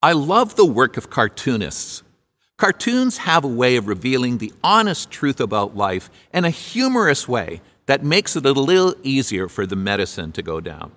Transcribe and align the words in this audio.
I 0.00 0.12
love 0.12 0.54
the 0.54 0.64
work 0.64 0.96
of 0.96 1.10
cartoonists. 1.10 2.04
Cartoons 2.56 3.18
have 3.18 3.42
a 3.42 3.48
way 3.48 3.74
of 3.74 3.88
revealing 3.88 4.38
the 4.38 4.52
honest 4.62 5.10
truth 5.10 5.40
about 5.40 5.76
life 5.76 6.08
in 6.32 6.44
a 6.44 6.50
humorous 6.50 7.26
way 7.26 7.60
that 7.86 8.04
makes 8.04 8.36
it 8.36 8.46
a 8.46 8.52
little 8.52 8.94
easier 9.02 9.48
for 9.48 9.66
the 9.66 9.74
medicine 9.74 10.30
to 10.32 10.42
go 10.42 10.60
down. 10.60 10.92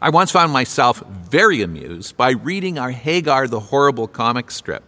I 0.00 0.08
once 0.08 0.30
found 0.30 0.54
myself 0.54 1.02
very 1.06 1.60
amused 1.60 2.16
by 2.16 2.30
reading 2.30 2.78
our 2.78 2.92
Hagar 2.92 3.46
the 3.46 3.60
Horrible 3.60 4.08
comic 4.08 4.50
strip. 4.50 4.84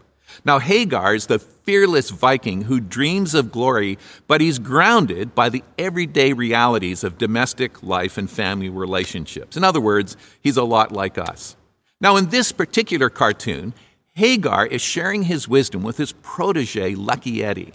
Now, 0.46 0.58
Hagar 0.58 1.14
is 1.14 1.26
the 1.26 1.38
fearless 1.38 2.08
Viking 2.08 2.62
who 2.62 2.80
dreams 2.80 3.34
of 3.34 3.52
glory, 3.52 3.98
but 4.26 4.40
he's 4.40 4.58
grounded 4.58 5.34
by 5.34 5.50
the 5.50 5.62
everyday 5.76 6.32
realities 6.32 7.04
of 7.04 7.18
domestic 7.18 7.82
life 7.82 8.16
and 8.16 8.30
family 8.30 8.70
relationships. 8.70 9.58
In 9.58 9.64
other 9.64 9.80
words, 9.80 10.16
he's 10.40 10.56
a 10.56 10.64
lot 10.64 10.90
like 10.90 11.18
us. 11.18 11.54
Now, 12.02 12.16
in 12.16 12.30
this 12.30 12.50
particular 12.50 13.08
cartoon, 13.08 13.74
Hagar 14.14 14.66
is 14.66 14.82
sharing 14.82 15.22
his 15.22 15.46
wisdom 15.46 15.84
with 15.84 15.98
his 15.98 16.10
protege, 16.10 16.96
Lucky 16.96 17.44
Eddie, 17.44 17.72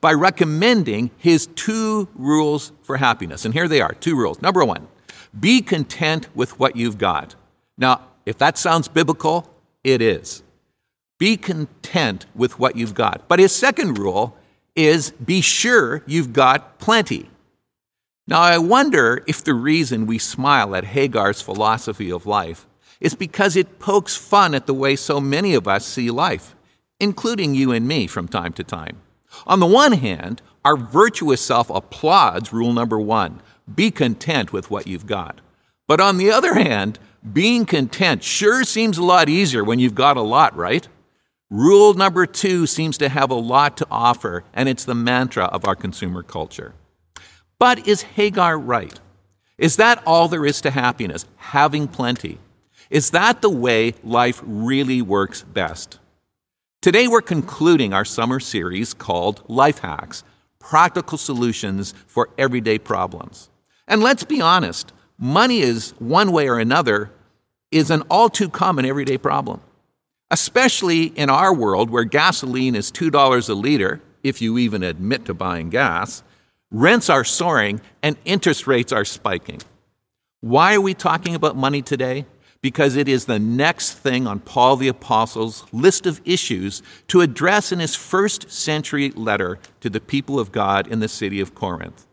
by 0.00 0.12
recommending 0.12 1.12
his 1.16 1.46
two 1.46 2.08
rules 2.16 2.72
for 2.82 2.96
happiness. 2.96 3.44
And 3.44 3.54
here 3.54 3.68
they 3.68 3.80
are 3.80 3.94
two 3.94 4.16
rules. 4.16 4.42
Number 4.42 4.64
one, 4.64 4.88
be 5.38 5.62
content 5.62 6.26
with 6.34 6.58
what 6.58 6.74
you've 6.74 6.98
got. 6.98 7.36
Now, 7.78 8.00
if 8.26 8.36
that 8.38 8.58
sounds 8.58 8.88
biblical, 8.88 9.48
it 9.84 10.02
is. 10.02 10.42
Be 11.18 11.36
content 11.36 12.26
with 12.34 12.58
what 12.58 12.74
you've 12.74 12.94
got. 12.94 13.28
But 13.28 13.38
his 13.38 13.54
second 13.54 13.96
rule 13.96 14.36
is 14.74 15.12
be 15.12 15.40
sure 15.40 16.02
you've 16.04 16.32
got 16.32 16.80
plenty. 16.80 17.30
Now, 18.26 18.40
I 18.40 18.58
wonder 18.58 19.22
if 19.28 19.44
the 19.44 19.54
reason 19.54 20.06
we 20.06 20.18
smile 20.18 20.74
at 20.74 20.84
Hagar's 20.84 21.40
philosophy 21.40 22.10
of 22.10 22.26
life 22.26 22.66
is 23.00 23.14
because 23.14 23.56
it 23.56 23.78
pokes 23.78 24.16
fun 24.16 24.54
at 24.54 24.66
the 24.66 24.74
way 24.74 24.96
so 24.96 25.20
many 25.20 25.54
of 25.54 25.68
us 25.68 25.86
see 25.86 26.10
life, 26.10 26.54
including 27.00 27.54
you 27.54 27.72
and 27.72 27.86
me 27.86 28.06
from 28.06 28.28
time 28.28 28.52
to 28.52 28.64
time. 28.64 29.00
On 29.46 29.60
the 29.60 29.66
one 29.66 29.92
hand, 29.92 30.42
our 30.64 30.76
virtuous 30.76 31.40
self 31.40 31.70
applauds 31.70 32.52
rule 32.52 32.72
number 32.72 32.98
one 32.98 33.40
be 33.74 33.90
content 33.90 34.52
with 34.52 34.70
what 34.70 34.86
you've 34.86 35.06
got. 35.06 35.40
But 35.86 36.00
on 36.00 36.16
the 36.16 36.30
other 36.30 36.54
hand, 36.54 36.98
being 37.32 37.66
content 37.66 38.22
sure 38.22 38.64
seems 38.64 38.98
a 38.98 39.04
lot 39.04 39.28
easier 39.28 39.62
when 39.62 39.78
you've 39.78 39.94
got 39.94 40.16
a 40.16 40.22
lot, 40.22 40.56
right? 40.56 40.86
Rule 41.50 41.94
number 41.94 42.26
two 42.26 42.66
seems 42.66 42.98
to 42.98 43.08
have 43.08 43.30
a 43.30 43.34
lot 43.34 43.76
to 43.78 43.86
offer, 43.90 44.44
and 44.52 44.68
it's 44.68 44.84
the 44.84 44.94
mantra 44.94 45.44
of 45.44 45.66
our 45.66 45.74
consumer 45.74 46.22
culture. 46.22 46.74
But 47.58 47.88
is 47.88 48.02
Hagar 48.02 48.58
right? 48.58 48.98
Is 49.56 49.76
that 49.76 50.02
all 50.06 50.28
there 50.28 50.46
is 50.46 50.60
to 50.60 50.70
happiness? 50.70 51.24
Having 51.36 51.88
plenty? 51.88 52.38
Is 52.90 53.10
that 53.10 53.42
the 53.42 53.50
way 53.50 53.92
life 54.02 54.40
really 54.44 55.02
works 55.02 55.42
best? 55.42 55.98
Today, 56.80 57.06
we're 57.06 57.20
concluding 57.20 57.92
our 57.92 58.04
summer 58.04 58.40
series 58.40 58.94
called 58.94 59.42
Life 59.46 59.80
Hacks 59.80 60.24
Practical 60.58 61.18
Solutions 61.18 61.92
for 62.06 62.30
Everyday 62.38 62.78
Problems. 62.78 63.50
And 63.86 64.02
let's 64.02 64.24
be 64.24 64.40
honest, 64.40 64.92
money 65.18 65.60
is, 65.60 65.90
one 65.98 66.32
way 66.32 66.48
or 66.48 66.58
another, 66.58 67.10
is 67.70 67.90
an 67.90 68.02
all 68.08 68.30
too 68.30 68.48
common 68.48 68.86
everyday 68.86 69.18
problem. 69.18 69.60
Especially 70.30 71.04
in 71.04 71.28
our 71.28 71.54
world 71.54 71.90
where 71.90 72.04
gasoline 72.04 72.74
is 72.74 72.90
$2 72.90 73.48
a 73.50 73.52
liter, 73.52 74.00
if 74.22 74.40
you 74.40 74.56
even 74.56 74.82
admit 74.82 75.26
to 75.26 75.34
buying 75.34 75.68
gas, 75.68 76.22
rents 76.70 77.10
are 77.10 77.24
soaring, 77.24 77.82
and 78.02 78.16
interest 78.24 78.66
rates 78.66 78.92
are 78.92 79.04
spiking. 79.04 79.60
Why 80.40 80.74
are 80.74 80.80
we 80.80 80.94
talking 80.94 81.34
about 81.34 81.54
money 81.54 81.82
today? 81.82 82.24
Because 82.60 82.96
it 82.96 83.08
is 83.08 83.24
the 83.24 83.38
next 83.38 83.94
thing 83.94 84.26
on 84.26 84.40
Paul 84.40 84.76
the 84.76 84.88
Apostle's 84.88 85.64
list 85.72 86.06
of 86.06 86.20
issues 86.24 86.82
to 87.08 87.20
address 87.20 87.70
in 87.70 87.78
his 87.78 87.94
first 87.94 88.50
century 88.50 89.10
letter 89.10 89.58
to 89.80 89.88
the 89.88 90.00
people 90.00 90.40
of 90.40 90.52
God 90.52 90.86
in 90.88 91.00
the 91.00 91.08
city 91.08 91.40
of 91.40 91.54
Corinth. 91.54 92.06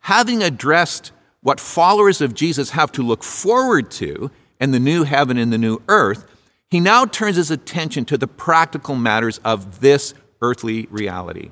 Having 0.00 0.42
addressed 0.42 1.12
what 1.42 1.60
followers 1.60 2.20
of 2.20 2.34
Jesus 2.34 2.70
have 2.70 2.90
to 2.92 3.02
look 3.02 3.22
forward 3.22 3.90
to 3.92 4.30
in 4.60 4.70
the 4.70 4.80
new 4.80 5.04
heaven 5.04 5.36
and 5.36 5.52
the 5.52 5.58
new 5.58 5.82
earth, 5.88 6.26
he 6.70 6.80
now 6.80 7.04
turns 7.04 7.36
his 7.36 7.50
attention 7.50 8.04
to 8.06 8.18
the 8.18 8.26
practical 8.26 8.96
matters 8.96 9.38
of 9.44 9.80
this 9.80 10.14
earthly 10.40 10.86
reality. 10.90 11.50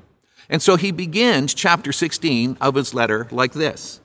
And 0.48 0.60
so 0.60 0.77
he 0.77 0.91
begins 0.91 1.54
chapter 1.54 1.93
16 1.93 2.59
of 2.60 2.75
his 2.75 2.94
letter 2.94 3.28
like 3.31 3.53
this 3.53 4.00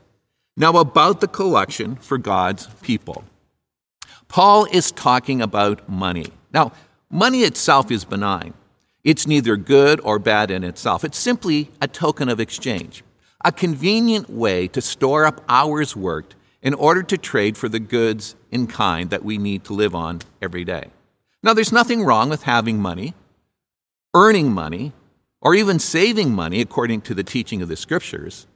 Now, 0.56 0.76
about 0.76 1.20
the 1.20 1.28
collection 1.28 1.96
for 1.96 2.18
God's 2.18 2.66
people. 2.82 3.24
Paul 4.30 4.66
is 4.70 4.92
talking 4.92 5.42
about 5.42 5.88
money. 5.88 6.26
Now, 6.52 6.70
money 7.10 7.40
itself 7.40 7.90
is 7.90 8.04
benign. 8.04 8.54
It's 9.02 9.26
neither 9.26 9.56
good 9.56 10.00
or 10.04 10.20
bad 10.20 10.52
in 10.52 10.62
itself. 10.62 11.02
It's 11.02 11.18
simply 11.18 11.68
a 11.82 11.88
token 11.88 12.28
of 12.28 12.38
exchange, 12.38 13.02
a 13.44 13.50
convenient 13.50 14.30
way 14.30 14.68
to 14.68 14.80
store 14.80 15.26
up 15.26 15.42
hours 15.48 15.96
worked 15.96 16.36
in 16.62 16.74
order 16.74 17.02
to 17.02 17.18
trade 17.18 17.58
for 17.58 17.68
the 17.68 17.80
goods 17.80 18.36
in 18.52 18.68
kind 18.68 19.10
that 19.10 19.24
we 19.24 19.36
need 19.36 19.64
to 19.64 19.72
live 19.72 19.96
on 19.96 20.20
every 20.40 20.62
day. 20.62 20.90
Now, 21.42 21.52
there's 21.52 21.72
nothing 21.72 22.04
wrong 22.04 22.28
with 22.30 22.44
having 22.44 22.78
money, 22.78 23.14
earning 24.14 24.52
money, 24.52 24.92
or 25.40 25.56
even 25.56 25.80
saving 25.80 26.32
money 26.32 26.60
according 26.60 27.00
to 27.00 27.14
the 27.14 27.24
teaching 27.24 27.62
of 27.62 27.68
the 27.68 27.76
scriptures. 27.76 28.46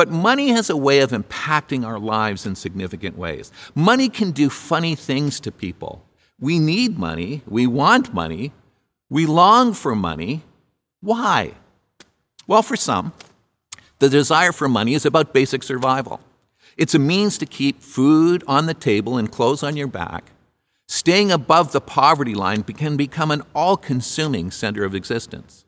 But 0.00 0.08
money 0.08 0.48
has 0.48 0.70
a 0.70 0.78
way 0.78 1.00
of 1.00 1.10
impacting 1.10 1.84
our 1.86 1.98
lives 1.98 2.46
in 2.46 2.54
significant 2.54 3.18
ways. 3.18 3.52
Money 3.74 4.08
can 4.08 4.30
do 4.30 4.48
funny 4.48 4.94
things 4.94 5.38
to 5.40 5.52
people. 5.52 6.02
We 6.38 6.58
need 6.58 6.98
money, 6.98 7.42
we 7.46 7.66
want 7.66 8.14
money, 8.14 8.52
we 9.10 9.26
long 9.26 9.74
for 9.74 9.94
money. 9.94 10.40
Why? 11.02 11.52
Well, 12.46 12.62
for 12.62 12.76
some, 12.76 13.12
the 13.98 14.08
desire 14.08 14.52
for 14.52 14.70
money 14.70 14.94
is 14.94 15.04
about 15.04 15.34
basic 15.34 15.62
survival. 15.62 16.20
It's 16.78 16.94
a 16.94 16.98
means 16.98 17.36
to 17.36 17.44
keep 17.44 17.82
food 17.82 18.42
on 18.46 18.64
the 18.64 18.72
table 18.72 19.18
and 19.18 19.30
clothes 19.30 19.62
on 19.62 19.76
your 19.76 19.86
back. 19.86 20.32
Staying 20.88 21.30
above 21.30 21.72
the 21.72 21.80
poverty 21.82 22.34
line 22.34 22.62
can 22.62 22.96
become 22.96 23.30
an 23.30 23.42
all 23.54 23.76
consuming 23.76 24.50
center 24.50 24.82
of 24.82 24.94
existence. 24.94 25.66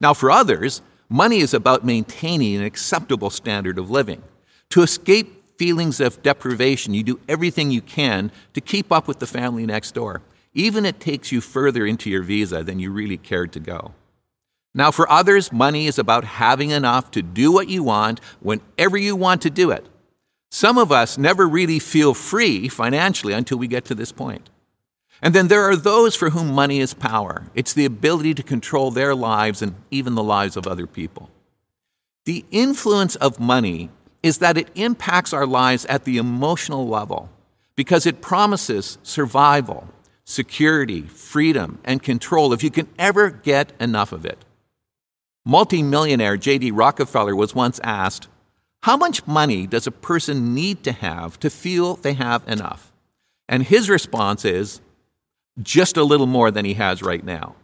Now, 0.00 0.14
for 0.14 0.30
others, 0.30 0.80
Money 1.12 1.40
is 1.40 1.52
about 1.52 1.84
maintaining 1.84 2.56
an 2.56 2.64
acceptable 2.64 3.28
standard 3.28 3.78
of 3.78 3.90
living. 3.90 4.22
To 4.70 4.80
escape 4.80 5.58
feelings 5.58 6.00
of 6.00 6.22
deprivation, 6.22 6.94
you 6.94 7.02
do 7.02 7.20
everything 7.28 7.70
you 7.70 7.82
can 7.82 8.32
to 8.54 8.62
keep 8.62 8.90
up 8.90 9.06
with 9.06 9.18
the 9.18 9.26
family 9.26 9.66
next 9.66 9.92
door. 9.92 10.22
Even 10.54 10.86
it 10.86 11.00
takes 11.00 11.30
you 11.30 11.42
further 11.42 11.84
into 11.84 12.08
your 12.08 12.22
visa 12.22 12.64
than 12.64 12.78
you 12.78 12.90
really 12.90 13.18
cared 13.18 13.52
to 13.52 13.60
go. 13.60 13.92
Now, 14.74 14.90
for 14.90 15.06
others, 15.10 15.52
money 15.52 15.86
is 15.86 15.98
about 15.98 16.24
having 16.24 16.70
enough 16.70 17.10
to 17.10 17.20
do 17.20 17.52
what 17.52 17.68
you 17.68 17.82
want 17.82 18.18
whenever 18.40 18.96
you 18.96 19.14
want 19.14 19.42
to 19.42 19.50
do 19.50 19.70
it. 19.70 19.86
Some 20.50 20.78
of 20.78 20.90
us 20.90 21.18
never 21.18 21.46
really 21.46 21.78
feel 21.78 22.14
free 22.14 22.68
financially 22.68 23.34
until 23.34 23.58
we 23.58 23.66
get 23.66 23.84
to 23.84 23.94
this 23.94 24.12
point. 24.12 24.48
And 25.22 25.34
then 25.34 25.46
there 25.46 25.62
are 25.62 25.76
those 25.76 26.16
for 26.16 26.30
whom 26.30 26.52
money 26.52 26.80
is 26.80 26.94
power. 26.94 27.44
It's 27.54 27.72
the 27.72 27.84
ability 27.84 28.34
to 28.34 28.42
control 28.42 28.90
their 28.90 29.14
lives 29.14 29.62
and 29.62 29.76
even 29.90 30.16
the 30.16 30.22
lives 30.22 30.56
of 30.56 30.66
other 30.66 30.88
people. 30.88 31.30
The 32.24 32.44
influence 32.50 33.14
of 33.16 33.38
money 33.38 33.90
is 34.22 34.38
that 34.38 34.58
it 34.58 34.68
impacts 34.74 35.32
our 35.32 35.46
lives 35.46 35.84
at 35.86 36.04
the 36.04 36.18
emotional 36.18 36.88
level 36.88 37.30
because 37.76 38.04
it 38.04 38.20
promises 38.20 38.98
survival, 39.04 39.88
security, 40.24 41.02
freedom, 41.02 41.78
and 41.84 42.02
control 42.02 42.52
if 42.52 42.62
you 42.62 42.70
can 42.70 42.88
ever 42.98 43.30
get 43.30 43.72
enough 43.80 44.12
of 44.12 44.26
it. 44.26 44.44
Multimillionaire 45.44 46.36
J.D. 46.36 46.70
Rockefeller 46.70 47.34
was 47.34 47.54
once 47.54 47.80
asked, 47.82 48.28
How 48.82 48.96
much 48.96 49.26
money 49.26 49.66
does 49.66 49.86
a 49.86 49.92
person 49.92 50.54
need 50.54 50.84
to 50.84 50.92
have 50.92 51.38
to 51.40 51.50
feel 51.50 51.96
they 51.96 52.14
have 52.14 52.46
enough? 52.46 52.92
And 53.48 53.64
his 53.64 53.90
response 53.90 54.44
is, 54.44 54.80
just 55.60 55.96
a 55.96 56.04
little 56.04 56.26
more 56.26 56.50
than 56.50 56.64
he 56.64 56.74
has 56.74 57.02
right 57.02 57.24
now. 57.24 57.54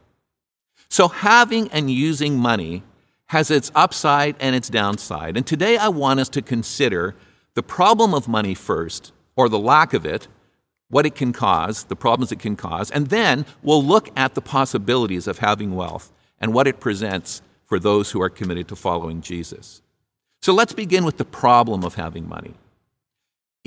So, 0.89 1.09
having 1.09 1.69
and 1.69 1.91
using 1.91 2.39
money 2.39 2.83
has 3.27 3.51
its 3.51 3.71
upside 3.75 4.37
and 4.41 4.57
its 4.57 4.69
downside. 4.69 5.37
And 5.37 5.47
today 5.47 5.77
I 5.77 5.89
want 5.89 6.21
us 6.21 6.29
to 6.31 6.43
consider 6.43 7.15
the 7.55 7.63
problem 7.63 8.15
of 8.15 8.27
money 8.27 8.55
first, 8.55 9.13
or 9.37 9.49
the 9.49 9.59
lack 9.59 9.93
of 9.93 10.07
it, 10.07 10.29
what 10.89 11.05
it 11.05 11.15
can 11.15 11.33
cause, 11.33 11.85
the 11.85 11.97
problems 11.97 12.33
it 12.33 12.39
can 12.39 12.57
cause, 12.57 12.91
and 12.91 13.09
then 13.09 13.45
we'll 13.63 13.85
look 13.85 14.09
at 14.17 14.35
the 14.35 14.41
possibilities 14.41 15.27
of 15.27 15.39
having 15.39 15.75
wealth 15.75 16.11
and 16.41 16.55
what 16.55 16.67
it 16.67 16.81
presents 16.81 17.43
for 17.67 17.79
those 17.79 18.11
who 18.11 18.23
are 18.23 18.31
committed 18.31 18.69
to 18.69 18.77
following 18.77 19.21
Jesus. 19.21 19.83
So 20.41 20.55
let's 20.55 20.73
begin 20.73 21.05
with 21.05 21.19
the 21.19 21.25
problem 21.25 21.85
of 21.85 21.97
having 21.97 22.27
money. 22.29 22.55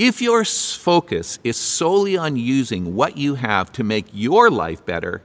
If 0.01 0.19
your 0.19 0.43
focus 0.43 1.37
is 1.43 1.57
solely 1.57 2.17
on 2.17 2.35
using 2.35 2.95
what 2.95 3.17
you 3.17 3.35
have 3.35 3.71
to 3.73 3.83
make 3.83 4.07
your 4.11 4.49
life 4.49 4.83
better, 4.83 5.21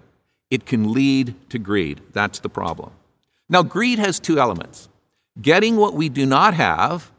it 0.50 0.66
can 0.66 0.92
lead 0.92 1.34
to 1.48 1.58
greed. 1.58 2.02
That's 2.12 2.40
the 2.40 2.50
problem. 2.50 2.90
Now, 3.48 3.62
greed 3.62 3.98
has 3.98 4.20
two 4.20 4.38
elements 4.38 4.90
getting 5.40 5.76
what 5.76 5.94
we 5.94 6.10
do 6.10 6.26
not 6.26 6.52
have 6.52 7.10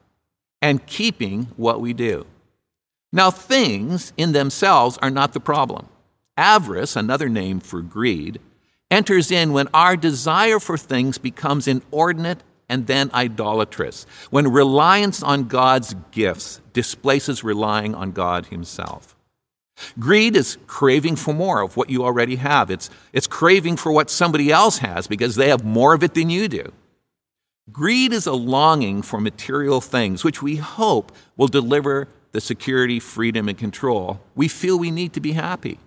and 0.61 0.85
keeping 0.85 1.45
what 1.57 1.81
we 1.81 1.93
do. 1.93 2.27
Now, 3.11 3.31
things 3.31 4.13
in 4.17 4.33
themselves 4.33 4.99
are 5.01 5.09
not 5.09 5.33
the 5.33 5.39
problem. 5.39 5.87
Avarice, 6.37 6.95
another 6.95 7.27
name 7.27 7.59
for 7.59 7.81
greed, 7.81 8.39
enters 8.91 9.31
in 9.31 9.51
when 9.51 9.67
our 9.73 9.97
desire 9.97 10.59
for 10.59 10.77
things 10.77 11.17
becomes 11.17 11.67
inordinate 11.67 12.43
and 12.69 12.87
then 12.87 13.09
idolatrous, 13.13 14.05
when 14.29 14.51
reliance 14.51 15.23
on 15.23 15.47
God's 15.47 15.95
gifts 16.11 16.61
displaces 16.73 17.43
relying 17.43 17.95
on 17.95 18.11
God 18.11 18.47
Himself. 18.47 19.15
Greed 19.99 20.35
is 20.35 20.57
craving 20.67 21.15
for 21.15 21.33
more 21.33 21.61
of 21.61 21.77
what 21.77 21.89
you 21.89 22.03
already 22.03 22.37
have. 22.37 22.71
It's, 22.71 22.89
it's 23.13 23.27
craving 23.27 23.77
for 23.77 23.91
what 23.91 24.09
somebody 24.09 24.51
else 24.51 24.79
has 24.79 25.07
because 25.07 25.35
they 25.35 25.49
have 25.49 25.63
more 25.63 25.93
of 25.93 26.03
it 26.03 26.13
than 26.13 26.29
you 26.29 26.47
do. 26.47 26.71
Greed 27.71 28.13
is 28.13 28.25
a 28.25 28.33
longing 28.33 29.01
for 29.01 29.19
material 29.19 29.81
things, 29.81 30.23
which 30.23 30.41
we 30.41 30.55
hope 30.55 31.11
will 31.35 31.47
deliver 31.47 32.07
the 32.31 32.41
security, 32.41 32.99
freedom, 32.99 33.47
and 33.49 33.57
control 33.57 34.19
we 34.35 34.47
feel 34.47 34.79
we 34.79 34.91
need 34.91 35.13
to 35.13 35.19
be 35.19 35.33
happy. 35.33 35.79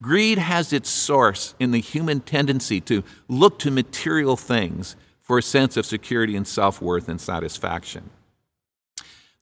Greed 0.00 0.38
has 0.38 0.72
its 0.72 0.88
source 0.88 1.54
in 1.58 1.72
the 1.72 1.80
human 1.80 2.20
tendency 2.20 2.80
to 2.82 3.02
look 3.26 3.58
to 3.58 3.70
material 3.70 4.36
things 4.36 4.94
for 5.28 5.38
a 5.38 5.42
sense 5.42 5.76
of 5.76 5.86
security 5.86 6.34
and 6.34 6.48
self 6.48 6.80
worth 6.80 7.08
and 7.08 7.20
satisfaction. 7.20 8.10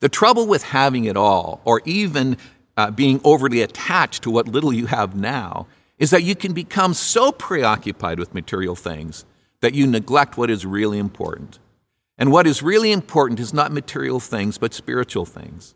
The 0.01 0.09
trouble 0.11 0.47
with 0.47 0.65
having 0.65 1.05
it 1.05 1.17
all, 1.17 1.63
or 1.65 1.81
even 1.87 2.37
uh, 2.77 2.91
being 2.91 3.21
overly 3.25 3.63
attached 3.63 4.25
to 4.25 4.31
what 4.31 4.49
little 4.49 4.73
you 4.73 4.87
have 4.87 5.17
now, 5.17 5.69
is 5.99 6.11
that 6.11 6.25
you 6.25 6.35
can 6.35 6.53
become 6.53 6.93
so 6.93 7.33
preoccupied 7.33 8.19
with 8.19 8.35
material 8.35 8.75
things 8.75 9.25
that 9.61 9.75
you 9.75 9.87
neglect 9.87 10.37
what 10.37 10.51
is 10.51 10.67
really 10.67 10.99
important. 10.99 11.59
And 12.19 12.33
what 12.33 12.47
is 12.47 12.63
really 12.63 12.93
important 12.93 13.41
is 13.41 13.55
not 13.55 13.73
material 13.73 14.21
things, 14.21 14.59
but 14.59 14.75
spiritual 14.75 15.25
things. 15.25 15.75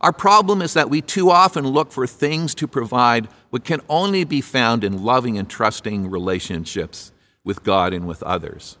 Our 0.00 0.12
problem 0.12 0.62
is 0.62 0.74
that 0.74 0.90
we 0.90 1.00
too 1.00 1.30
often 1.30 1.66
look 1.66 1.92
for 1.92 2.06
things 2.06 2.54
to 2.56 2.68
provide 2.68 3.26
what 3.50 3.64
can 3.64 3.80
only 3.88 4.24
be 4.24 4.40
found 4.40 4.84
in 4.84 5.02
loving 5.02 5.36
and 5.38 5.48
trusting 5.48 6.10
relationships 6.10 7.12
with 7.42 7.62
God 7.62 7.92
and 7.92 8.06
with 8.06 8.22
others. 8.22 8.78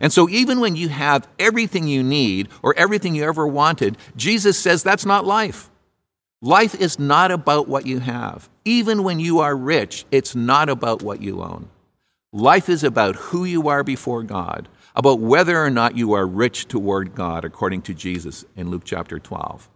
And 0.00 0.12
so, 0.12 0.28
even 0.28 0.60
when 0.60 0.76
you 0.76 0.88
have 0.88 1.28
everything 1.38 1.88
you 1.88 2.02
need 2.02 2.48
or 2.62 2.74
everything 2.76 3.14
you 3.14 3.24
ever 3.24 3.46
wanted, 3.46 3.96
Jesus 4.16 4.58
says 4.58 4.82
that's 4.82 5.06
not 5.06 5.24
life. 5.24 5.70
Life 6.40 6.74
is 6.74 6.98
not 6.98 7.30
about 7.32 7.68
what 7.68 7.86
you 7.86 7.98
have. 7.98 8.48
Even 8.64 9.02
when 9.02 9.18
you 9.18 9.40
are 9.40 9.56
rich, 9.56 10.04
it's 10.10 10.36
not 10.36 10.68
about 10.68 11.02
what 11.02 11.20
you 11.20 11.42
own. 11.42 11.68
Life 12.32 12.68
is 12.68 12.84
about 12.84 13.16
who 13.16 13.44
you 13.44 13.68
are 13.68 13.82
before 13.82 14.22
God, 14.22 14.68
about 14.94 15.18
whether 15.18 15.62
or 15.62 15.70
not 15.70 15.96
you 15.96 16.12
are 16.12 16.26
rich 16.26 16.68
toward 16.68 17.14
God, 17.14 17.44
according 17.44 17.82
to 17.82 17.94
Jesus 17.94 18.44
in 18.54 18.70
Luke 18.70 18.82
chapter 18.84 19.18
12. 19.18 19.68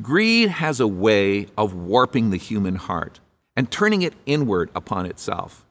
Greed 0.00 0.48
has 0.48 0.78
a 0.78 0.86
way 0.86 1.48
of 1.58 1.74
warping 1.74 2.30
the 2.30 2.36
human 2.36 2.76
heart 2.76 3.18
and 3.56 3.70
turning 3.70 4.02
it 4.02 4.14
inward 4.24 4.70
upon 4.74 5.04
itself. 5.04 5.66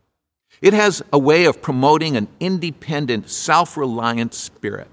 It 0.62 0.74
has 0.74 1.04
a 1.14 1.20
way 1.20 1.46
of 1.46 1.62
promoting 1.62 2.18
an 2.18 2.28
independent, 2.40 3.30
self 3.30 3.78
reliant 3.78 4.34
spirit. 4.34 4.90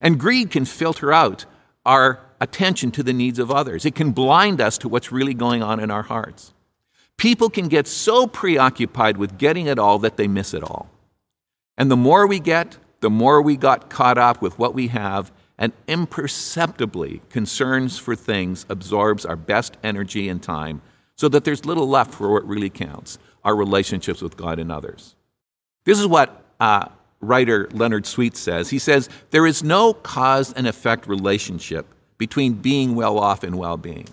And 0.00 0.20
greed 0.20 0.50
can 0.50 0.64
filter 0.64 1.12
out 1.12 1.46
our 1.86 2.20
attention 2.40 2.90
to 2.92 3.02
the 3.02 3.12
needs 3.12 3.38
of 3.38 3.50
others, 3.50 3.84
it 3.84 3.94
can 3.94 4.12
blind 4.12 4.60
us 4.60 4.78
to 4.78 4.88
what's 4.88 5.12
really 5.12 5.34
going 5.34 5.62
on 5.62 5.80
in 5.80 5.90
our 5.90 6.02
hearts. 6.02 6.52
People 7.16 7.48
can 7.48 7.68
get 7.68 7.86
so 7.86 8.26
preoccupied 8.26 9.16
with 9.16 9.38
getting 9.38 9.66
it 9.66 9.78
all 9.78 9.98
that 10.00 10.16
they 10.16 10.28
miss 10.28 10.52
it 10.52 10.62
all. 10.62 10.88
And 11.76 11.90
the 11.90 11.96
more 11.96 12.26
we 12.26 12.40
get, 12.40 12.76
the 13.00 13.10
more 13.10 13.40
we 13.40 13.56
got 13.56 13.88
caught 13.88 14.18
up 14.18 14.42
with 14.42 14.58
what 14.58 14.74
we 14.74 14.88
have, 14.88 15.32
and 15.56 15.72
imperceptibly, 15.86 17.22
concerns 17.30 17.98
for 17.98 18.16
things 18.16 18.66
absorbs 18.68 19.24
our 19.24 19.36
best 19.36 19.76
energy 19.84 20.28
and 20.28 20.42
time 20.42 20.82
so 21.16 21.28
that 21.28 21.44
there's 21.44 21.64
little 21.64 21.88
left 21.88 22.12
for 22.12 22.32
what 22.32 22.46
really 22.46 22.70
counts 22.70 23.18
our 23.44 23.54
relationships 23.54 24.22
with 24.22 24.36
God 24.36 24.58
and 24.58 24.72
others. 24.72 25.14
This 25.84 26.00
is 26.00 26.06
what 26.06 26.42
uh, 26.60 26.88
writer 27.20 27.68
Leonard 27.72 28.06
Sweet 28.06 28.36
says. 28.36 28.70
He 28.70 28.78
says, 28.78 29.08
There 29.30 29.46
is 29.46 29.62
no 29.62 29.92
cause 29.92 30.52
and 30.52 30.66
effect 30.66 31.06
relationship 31.06 31.86
between 32.18 32.54
being 32.54 32.94
well 32.94 33.18
off 33.18 33.42
and 33.42 33.56
well 33.56 33.76
being. 33.76 34.08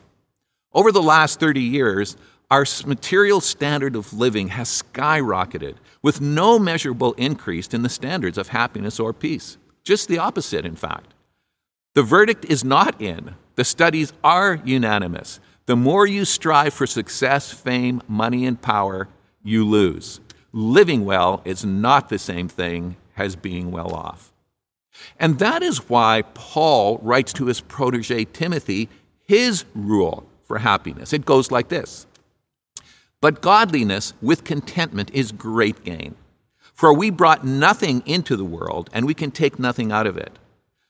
Over 0.73 0.91
the 0.91 1.01
last 1.01 1.39
30 1.39 1.61
years, 1.61 2.17
our 2.49 2.65
material 2.85 3.39
standard 3.39 3.95
of 3.95 4.11
living 4.11 4.49
has 4.49 4.83
skyrocketed 4.83 5.75
with 6.01 6.19
no 6.19 6.59
measurable 6.59 7.13
increase 7.13 7.67
in 7.67 7.81
the 7.81 7.89
standards 7.89 8.37
of 8.37 8.49
happiness 8.49 8.99
or 8.99 9.13
peace. 9.13 9.57
Just 9.83 10.07
the 10.07 10.17
opposite, 10.17 10.65
in 10.65 10.75
fact. 10.75 11.13
The 11.93 12.03
verdict 12.03 12.45
is 12.45 12.63
not 12.63 12.99
in. 13.01 13.35
The 13.55 13.63
studies 13.63 14.13
are 14.23 14.61
unanimous. 14.63 15.39
The 15.65 15.75
more 15.75 16.05
you 16.05 16.25
strive 16.25 16.73
for 16.73 16.87
success, 16.87 17.51
fame, 17.51 18.01
money, 18.07 18.45
and 18.45 18.61
power, 18.61 19.07
you 19.43 19.65
lose. 19.65 20.19
Living 20.53 21.05
well 21.05 21.41
is 21.45 21.65
not 21.65 22.09
the 22.09 22.19
same 22.19 22.47
thing 22.47 22.97
as 23.17 23.35
being 23.35 23.71
well 23.71 23.93
off. 23.93 24.31
And 25.19 25.39
that 25.39 25.63
is 25.63 25.89
why 25.89 26.23
Paul 26.33 26.97
writes 26.99 27.33
to 27.33 27.45
his 27.45 27.61
protege 27.61 28.25
Timothy 28.25 28.89
his 29.23 29.63
rule 29.73 30.27
for 30.43 30.57
happiness. 30.57 31.13
It 31.13 31.25
goes 31.25 31.51
like 31.51 31.69
this 31.69 32.05
But 33.21 33.41
godliness 33.41 34.13
with 34.21 34.43
contentment 34.43 35.09
is 35.13 35.31
great 35.31 35.83
gain. 35.85 36.15
For 36.73 36.93
we 36.93 37.11
brought 37.11 37.45
nothing 37.45 38.01
into 38.05 38.35
the 38.35 38.43
world, 38.43 38.89
and 38.91 39.05
we 39.05 39.13
can 39.13 39.31
take 39.31 39.59
nothing 39.59 39.91
out 39.91 40.07
of 40.07 40.17
it. 40.17 40.39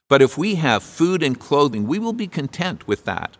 But 0.07 0.21
if 0.21 0.37
we 0.37 0.55
have 0.55 0.83
food 0.83 1.21
and 1.21 1.39
clothing, 1.39 1.85
we 1.85 1.99
will 1.99 2.13
be 2.13 2.27
content 2.27 2.87
with 2.87 3.05
that. 3.05 3.37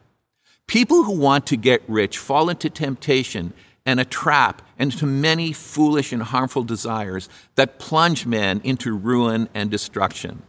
People 0.67 1.03
who 1.03 1.17
want 1.17 1.47
to 1.47 1.57
get 1.57 1.81
rich 1.87 2.17
fall 2.17 2.49
into 2.49 2.69
temptation 2.69 3.53
and 3.85 3.99
a 3.99 4.05
trap 4.05 4.61
and 4.77 4.91
to 4.97 5.05
many 5.05 5.53
foolish 5.53 6.11
and 6.11 6.23
harmful 6.23 6.63
desires 6.63 7.29
that 7.55 7.79
plunge 7.79 8.25
men 8.25 8.61
into 8.63 8.95
ruin 8.95 9.49
and 9.53 9.71
destruction. 9.71 10.43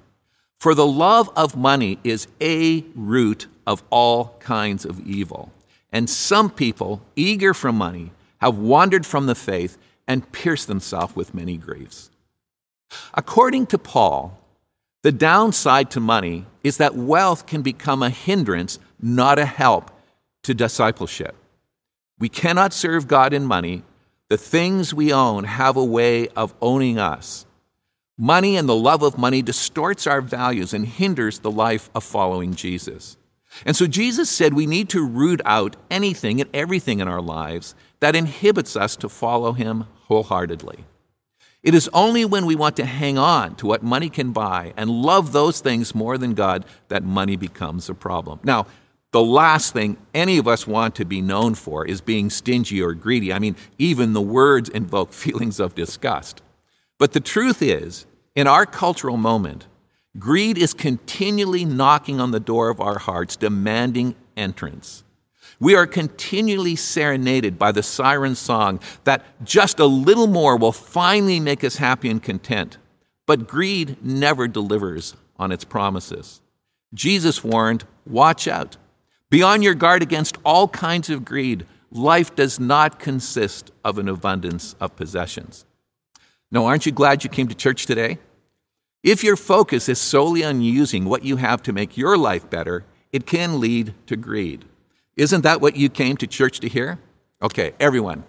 For 0.60 0.74
the 0.74 0.86
love 0.86 1.30
of 1.34 1.56
money 1.56 1.98
is 2.04 2.28
a 2.40 2.84
root 2.94 3.46
of 3.66 3.82
all 3.90 4.36
kinds 4.38 4.84
of 4.84 5.00
evil. 5.00 5.52
And 5.90 6.08
some 6.08 6.50
people, 6.50 7.02
eager 7.16 7.52
for 7.52 7.72
money, 7.72 8.12
have 8.38 8.58
wandered 8.58 9.04
from 9.04 9.26
the 9.26 9.34
faith 9.34 9.76
and 10.06 10.30
pierced 10.32 10.68
themselves 10.68 11.16
with 11.16 11.34
many 11.34 11.56
griefs. 11.56 12.10
According 13.14 13.66
to 13.66 13.78
Paul, 13.78 14.38
the 15.02 15.12
downside 15.12 15.90
to 15.92 16.00
money 16.00 16.46
is 16.62 16.76
that 16.76 16.94
wealth 16.94 17.46
can 17.46 17.62
become 17.62 18.02
a 18.02 18.10
hindrance, 18.10 18.78
not 19.00 19.38
a 19.38 19.46
help, 19.46 19.90
to 20.44 20.54
discipleship. 20.54 21.34
We 22.22 22.28
cannot 22.28 22.72
serve 22.72 23.08
God 23.08 23.32
in 23.32 23.46
money. 23.46 23.82
The 24.28 24.36
things 24.36 24.94
we 24.94 25.12
own 25.12 25.42
have 25.42 25.76
a 25.76 25.84
way 25.84 26.28
of 26.28 26.54
owning 26.62 26.96
us. 26.96 27.46
Money 28.16 28.56
and 28.56 28.68
the 28.68 28.76
love 28.76 29.02
of 29.02 29.18
money 29.18 29.42
distorts 29.42 30.06
our 30.06 30.20
values 30.20 30.72
and 30.72 30.86
hinders 30.86 31.40
the 31.40 31.50
life 31.50 31.90
of 31.96 32.04
following 32.04 32.54
Jesus. 32.54 33.16
And 33.66 33.74
so 33.74 33.88
Jesus 33.88 34.30
said 34.30 34.54
we 34.54 34.66
need 34.68 34.88
to 34.90 35.04
root 35.04 35.40
out 35.44 35.74
anything 35.90 36.40
and 36.40 36.48
everything 36.54 37.00
in 37.00 37.08
our 37.08 37.20
lives 37.20 37.74
that 37.98 38.14
inhibits 38.14 38.76
us 38.76 38.94
to 38.98 39.08
follow 39.08 39.50
him 39.50 39.88
wholeheartedly. 40.06 40.84
It 41.64 41.74
is 41.74 41.90
only 41.92 42.24
when 42.24 42.46
we 42.46 42.54
want 42.54 42.76
to 42.76 42.84
hang 42.84 43.18
on 43.18 43.56
to 43.56 43.66
what 43.66 43.82
money 43.82 44.08
can 44.08 44.30
buy 44.30 44.74
and 44.76 44.90
love 44.90 45.32
those 45.32 45.60
things 45.60 45.92
more 45.92 46.16
than 46.18 46.34
God 46.34 46.66
that 46.86 47.02
money 47.02 47.34
becomes 47.34 47.88
a 47.88 47.94
problem. 47.94 48.38
Now, 48.44 48.66
the 49.12 49.22
last 49.22 49.74
thing 49.74 49.98
any 50.14 50.38
of 50.38 50.48
us 50.48 50.66
want 50.66 50.94
to 50.96 51.04
be 51.04 51.20
known 51.20 51.54
for 51.54 51.86
is 51.86 52.00
being 52.00 52.30
stingy 52.30 52.82
or 52.82 52.94
greedy. 52.94 53.32
I 53.32 53.38
mean, 53.38 53.56
even 53.78 54.14
the 54.14 54.22
words 54.22 54.68
invoke 54.68 55.12
feelings 55.12 55.60
of 55.60 55.74
disgust. 55.74 56.42
But 56.98 57.12
the 57.12 57.20
truth 57.20 57.62
is, 57.62 58.06
in 58.34 58.46
our 58.46 58.66
cultural 58.66 59.16
moment, 59.16 59.66
greed 60.18 60.56
is 60.56 60.72
continually 60.72 61.64
knocking 61.64 62.20
on 62.20 62.30
the 62.30 62.40
door 62.40 62.70
of 62.70 62.80
our 62.80 62.98
hearts, 62.98 63.36
demanding 63.36 64.14
entrance. 64.36 65.04
We 65.60 65.74
are 65.76 65.86
continually 65.86 66.76
serenaded 66.76 67.58
by 67.58 67.72
the 67.72 67.82
siren 67.82 68.34
song 68.34 68.80
that 69.04 69.24
just 69.44 69.78
a 69.78 69.86
little 69.86 70.26
more 70.26 70.56
will 70.56 70.72
finally 70.72 71.38
make 71.38 71.62
us 71.62 71.76
happy 71.76 72.08
and 72.08 72.22
content. 72.22 72.78
But 73.26 73.46
greed 73.46 74.04
never 74.04 74.48
delivers 74.48 75.14
on 75.36 75.52
its 75.52 75.64
promises. 75.64 76.40
Jesus 76.94 77.44
warned, 77.44 77.84
Watch 78.06 78.48
out. 78.48 78.76
Be 79.32 79.42
on 79.42 79.62
your 79.62 79.72
guard 79.72 80.02
against 80.02 80.36
all 80.44 80.68
kinds 80.68 81.08
of 81.08 81.24
greed. 81.24 81.64
Life 81.90 82.36
does 82.36 82.60
not 82.60 82.98
consist 82.98 83.70
of 83.82 83.96
an 83.96 84.06
abundance 84.06 84.76
of 84.78 84.94
possessions. 84.94 85.64
Now, 86.50 86.66
aren't 86.66 86.84
you 86.84 86.92
glad 86.92 87.24
you 87.24 87.30
came 87.30 87.48
to 87.48 87.54
church 87.54 87.86
today? 87.86 88.18
If 89.02 89.24
your 89.24 89.36
focus 89.36 89.88
is 89.88 89.98
solely 89.98 90.44
on 90.44 90.60
using 90.60 91.06
what 91.06 91.24
you 91.24 91.36
have 91.36 91.62
to 91.62 91.72
make 91.72 91.96
your 91.96 92.18
life 92.18 92.50
better, 92.50 92.84
it 93.10 93.24
can 93.24 93.58
lead 93.58 93.94
to 94.04 94.18
greed. 94.18 94.66
Isn't 95.16 95.40
that 95.44 95.62
what 95.62 95.76
you 95.76 95.88
came 95.88 96.18
to 96.18 96.26
church 96.26 96.60
to 96.60 96.68
hear? 96.68 96.98
Okay, 97.40 97.72
everyone, 97.80 98.24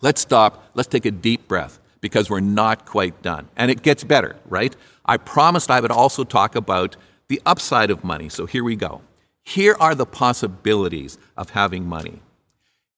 let's 0.00 0.22
stop. 0.22 0.70
Let's 0.74 0.88
take 0.88 1.06
a 1.06 1.12
deep 1.12 1.46
breath 1.46 1.78
because 2.00 2.28
we're 2.28 2.40
not 2.40 2.84
quite 2.84 3.22
done. 3.22 3.46
And 3.56 3.70
it 3.70 3.82
gets 3.82 4.02
better, 4.02 4.34
right? 4.48 4.74
I 5.04 5.18
promised 5.18 5.70
I 5.70 5.78
would 5.78 5.92
also 5.92 6.24
talk 6.24 6.56
about 6.56 6.96
the 7.28 7.40
upside 7.46 7.92
of 7.92 8.02
money, 8.02 8.28
so 8.28 8.46
here 8.46 8.64
we 8.64 8.74
go. 8.74 9.02
Here 9.46 9.76
are 9.78 9.94
the 9.94 10.04
possibilities 10.04 11.18
of 11.36 11.50
having 11.50 11.86
money. 11.86 12.20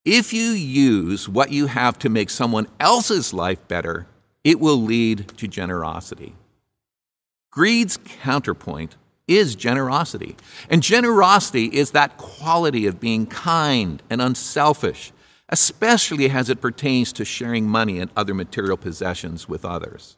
If 0.06 0.32
you 0.32 0.44
use 0.52 1.28
what 1.28 1.52
you 1.52 1.66
have 1.66 1.98
to 1.98 2.08
make 2.08 2.30
someone 2.30 2.68
else's 2.80 3.34
life 3.34 3.68
better, 3.68 4.06
it 4.44 4.58
will 4.58 4.80
lead 4.80 5.28
to 5.36 5.46
generosity. 5.46 6.34
Greed's 7.50 7.98
counterpoint 7.98 8.96
is 9.26 9.54
generosity. 9.56 10.36
And 10.70 10.82
generosity 10.82 11.66
is 11.66 11.90
that 11.90 12.16
quality 12.16 12.86
of 12.86 12.98
being 12.98 13.26
kind 13.26 14.02
and 14.08 14.22
unselfish, 14.22 15.12
especially 15.50 16.30
as 16.30 16.48
it 16.48 16.62
pertains 16.62 17.12
to 17.12 17.26
sharing 17.26 17.68
money 17.68 18.00
and 18.00 18.10
other 18.16 18.32
material 18.32 18.78
possessions 18.78 19.50
with 19.50 19.66
others. 19.66 20.16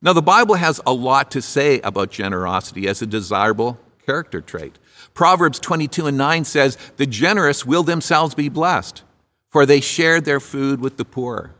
Now, 0.00 0.14
the 0.14 0.22
Bible 0.22 0.54
has 0.54 0.80
a 0.86 0.94
lot 0.94 1.30
to 1.32 1.42
say 1.42 1.80
about 1.80 2.10
generosity 2.10 2.88
as 2.88 3.02
a 3.02 3.06
desirable 3.06 3.78
character 4.06 4.40
trait. 4.40 4.78
Proverbs 5.20 5.60
22 5.60 6.06
and 6.06 6.16
9 6.16 6.46
says, 6.46 6.78
The 6.96 7.04
generous 7.04 7.66
will 7.66 7.82
themselves 7.82 8.34
be 8.34 8.48
blessed 8.48 9.02
for 9.50 9.66
they 9.66 9.82
shared 9.82 10.24
their 10.24 10.40
food 10.40 10.80
with 10.80 10.96
the 10.96 11.04
poor. 11.04 11.52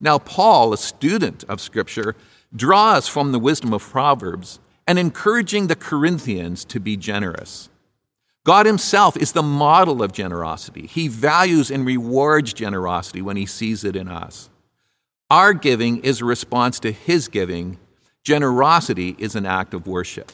Now, 0.00 0.18
Paul, 0.18 0.72
a 0.72 0.76
student 0.76 1.44
of 1.44 1.60
Scripture, 1.60 2.16
draws 2.52 3.06
from 3.06 3.30
the 3.30 3.38
wisdom 3.38 3.72
of 3.72 3.82
Proverbs 3.82 4.58
and 4.88 4.98
encouraging 4.98 5.68
the 5.68 5.76
Corinthians 5.76 6.64
to 6.64 6.80
be 6.80 6.96
generous. 6.96 7.68
God 8.42 8.66
Himself 8.66 9.16
is 9.16 9.30
the 9.30 9.40
model 9.40 10.02
of 10.02 10.10
generosity. 10.10 10.88
He 10.88 11.06
values 11.06 11.70
and 11.70 11.86
rewards 11.86 12.52
generosity 12.52 13.22
when 13.22 13.36
He 13.36 13.46
sees 13.46 13.84
it 13.84 13.94
in 13.94 14.08
us. 14.08 14.50
Our 15.30 15.52
giving 15.52 16.02
is 16.02 16.20
a 16.20 16.24
response 16.24 16.80
to 16.80 16.90
His 16.90 17.28
giving. 17.28 17.78
Generosity 18.24 19.14
is 19.16 19.36
an 19.36 19.46
act 19.46 19.74
of 19.74 19.86
worship. 19.86 20.32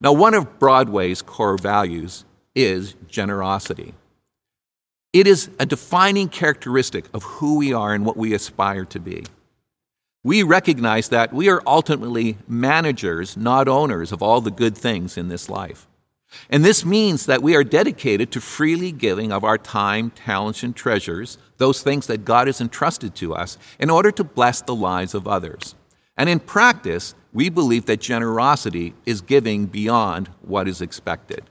Now, 0.00 0.12
one 0.12 0.34
of 0.34 0.58
Broadway's 0.58 1.20
core 1.20 1.58
values 1.58 2.24
is 2.54 2.94
generosity. 3.06 3.94
It 5.12 5.26
is 5.26 5.50
a 5.58 5.66
defining 5.66 6.28
characteristic 6.28 7.06
of 7.12 7.22
who 7.22 7.56
we 7.56 7.72
are 7.72 7.92
and 7.92 8.06
what 8.06 8.16
we 8.16 8.32
aspire 8.32 8.84
to 8.86 9.00
be. 9.00 9.24
We 10.22 10.42
recognize 10.42 11.08
that 11.08 11.32
we 11.32 11.48
are 11.48 11.62
ultimately 11.66 12.38
managers, 12.46 13.36
not 13.36 13.68
owners, 13.68 14.12
of 14.12 14.22
all 14.22 14.40
the 14.40 14.50
good 14.50 14.76
things 14.76 15.16
in 15.16 15.28
this 15.28 15.48
life. 15.48 15.86
And 16.48 16.64
this 16.64 16.84
means 16.84 17.26
that 17.26 17.42
we 17.42 17.56
are 17.56 17.64
dedicated 17.64 18.30
to 18.32 18.40
freely 18.40 18.92
giving 18.92 19.32
of 19.32 19.42
our 19.42 19.58
time, 19.58 20.10
talents, 20.10 20.62
and 20.62 20.76
treasures, 20.76 21.38
those 21.56 21.82
things 21.82 22.06
that 22.06 22.24
God 22.24 22.46
has 22.46 22.60
entrusted 22.60 23.14
to 23.16 23.34
us, 23.34 23.58
in 23.78 23.90
order 23.90 24.12
to 24.12 24.22
bless 24.22 24.62
the 24.62 24.74
lives 24.74 25.14
of 25.14 25.26
others. 25.26 25.74
And 26.16 26.28
in 26.28 26.38
practice, 26.38 27.14
we 27.32 27.48
believe 27.48 27.86
that 27.86 28.00
generosity 28.00 28.94
is 29.06 29.20
giving 29.20 29.66
beyond 29.66 30.28
what 30.42 30.66
is 30.66 30.80
expected. 30.80 31.44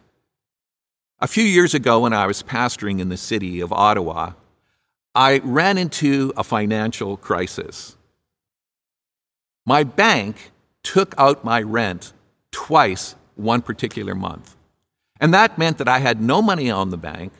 A 1.19 1.27
few 1.27 1.43
years 1.43 1.73
ago, 1.73 2.01
when 2.01 2.13
I 2.13 2.27
was 2.27 2.43
pastoring 2.43 2.99
in 2.99 3.09
the 3.09 3.17
city 3.17 3.59
of 3.59 3.73
Ottawa, 3.73 4.33
I 5.15 5.39
ran 5.39 5.77
into 5.77 6.31
a 6.37 6.43
financial 6.43 7.17
crisis. 7.17 7.97
My 9.65 9.83
bank 9.83 10.51
took 10.83 11.13
out 11.17 11.43
my 11.43 11.61
rent 11.61 12.13
twice 12.51 13.15
one 13.35 13.61
particular 13.61 14.15
month. 14.15 14.55
And 15.19 15.33
that 15.33 15.57
meant 15.57 15.77
that 15.77 15.87
I 15.87 15.99
had 15.99 16.21
no 16.21 16.41
money 16.41 16.71
on 16.71 16.89
the 16.89 16.97
bank. 16.97 17.33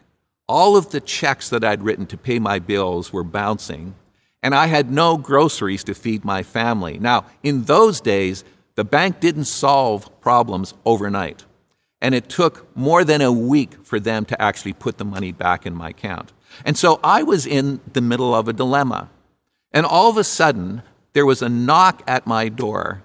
All 0.48 0.76
of 0.76 0.92
the 0.92 1.00
checks 1.00 1.50
that 1.50 1.64
I'd 1.64 1.84
written 1.84 2.06
to 2.08 2.18
pay 2.18 2.40
my 2.40 2.60
bills 2.60 3.14
were 3.14 3.24
bouncing, 3.24 3.96
and 4.42 4.56
I 4.56 4.68
had 4.68 4.92
no 4.92 5.18
groceries 5.18 5.84
to 5.86 5.94
feed 5.94 6.24
my 6.24 6.44
family. 6.44 6.98
Now, 7.00 7.26
in 7.44 7.64
those 7.64 8.00
days, 8.02 8.44
the 8.76 8.84
bank 8.84 9.20
didn't 9.20 9.46
solve 9.46 10.22
problems 10.22 10.74
overnight 10.86 11.46
and 12.02 12.16
it 12.16 12.30
took 12.30 12.76
more 12.76 13.04
than 13.04 13.22
a 13.22 13.32
week 13.32 13.84
for 13.84 14.00
them 14.00 14.26
to 14.26 14.42
actually 14.42 14.74
put 14.74 14.98
the 14.98 15.06
money 15.06 15.32
back 15.32 15.66
in 15.66 15.76
my 15.76 15.90
account. 15.90 16.32
And 16.66 16.78
so 16.78 17.00
I 17.04 17.24
was 17.24 17.46
in 17.46 17.82
the 17.92 18.02
middle 18.02 18.34
of 18.34 18.48
a 18.48 18.54
dilemma. 18.54 19.10
And 19.72 19.86
all 19.86 20.10
of 20.10 20.18
a 20.18 20.24
sudden, 20.24 20.82
there 21.14 21.26
was 21.26 21.42
a 21.42 21.50
knock 21.50 22.02
at 22.08 22.26
my 22.26 22.50
door, 22.50 23.04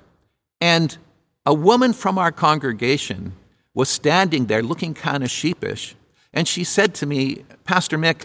and 0.60 0.96
a 1.44 1.52
woman 1.52 1.92
from 1.92 2.18
our 2.18 2.32
congregation 2.32 3.32
was 3.74 3.88
standing 3.88 4.46
there 4.46 4.62
looking 4.62 4.94
kind 4.94 5.22
of 5.22 5.30
sheepish. 5.30 5.94
And 6.32 6.48
she 6.48 6.64
said 6.64 6.94
to 6.96 7.06
me, 7.06 7.44
Pastor 7.64 7.98
Mick, 7.98 8.24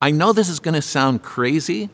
I 0.00 0.10
know 0.10 0.32
this 0.32 0.48
is 0.48 0.60
going 0.60 0.74
to 0.74 0.82
sound 0.82 1.22
crazy, 1.22 1.90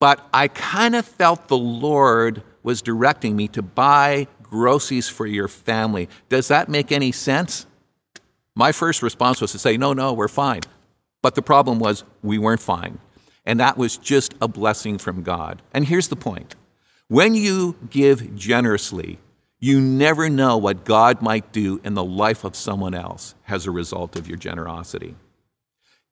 but 0.00 0.26
I 0.34 0.48
kind 0.48 0.96
of 0.96 1.06
felt 1.06 1.48
the 1.48 1.56
Lord 1.56 2.42
was 2.62 2.82
directing 2.82 3.36
me 3.36 3.48
to 3.48 3.62
buy 3.62 4.26
groceries 4.42 5.08
for 5.08 5.26
your 5.26 5.46
family. 5.46 6.08
Does 6.28 6.48
that 6.48 6.68
make 6.68 6.90
any 6.90 7.12
sense? 7.12 7.66
My 8.56 8.72
first 8.72 9.02
response 9.02 9.40
was 9.40 9.52
to 9.52 9.58
say, 9.58 9.76
no, 9.76 9.92
no, 9.92 10.12
we're 10.12 10.28
fine. 10.28 10.62
But 11.22 11.34
the 11.34 11.42
problem 11.42 11.78
was 11.78 12.04
we 12.22 12.38
weren't 12.38 12.60
fine. 12.60 12.98
And 13.46 13.60
that 13.60 13.76
was 13.78 13.96
just 13.96 14.34
a 14.40 14.48
blessing 14.48 14.98
from 14.98 15.22
God. 15.22 15.62
And 15.72 15.86
here's 15.86 16.08
the 16.08 16.16
point 16.16 16.56
when 17.08 17.34
you 17.34 17.76
give 17.90 18.34
generously, 18.36 19.18
you 19.58 19.80
never 19.80 20.30
know 20.30 20.56
what 20.56 20.84
God 20.84 21.20
might 21.20 21.52
do 21.52 21.80
in 21.84 21.94
the 21.94 22.04
life 22.04 22.44
of 22.44 22.56
someone 22.56 22.94
else 22.94 23.34
as 23.48 23.66
a 23.66 23.70
result 23.70 24.16
of 24.16 24.28
your 24.28 24.38
generosity. 24.38 25.16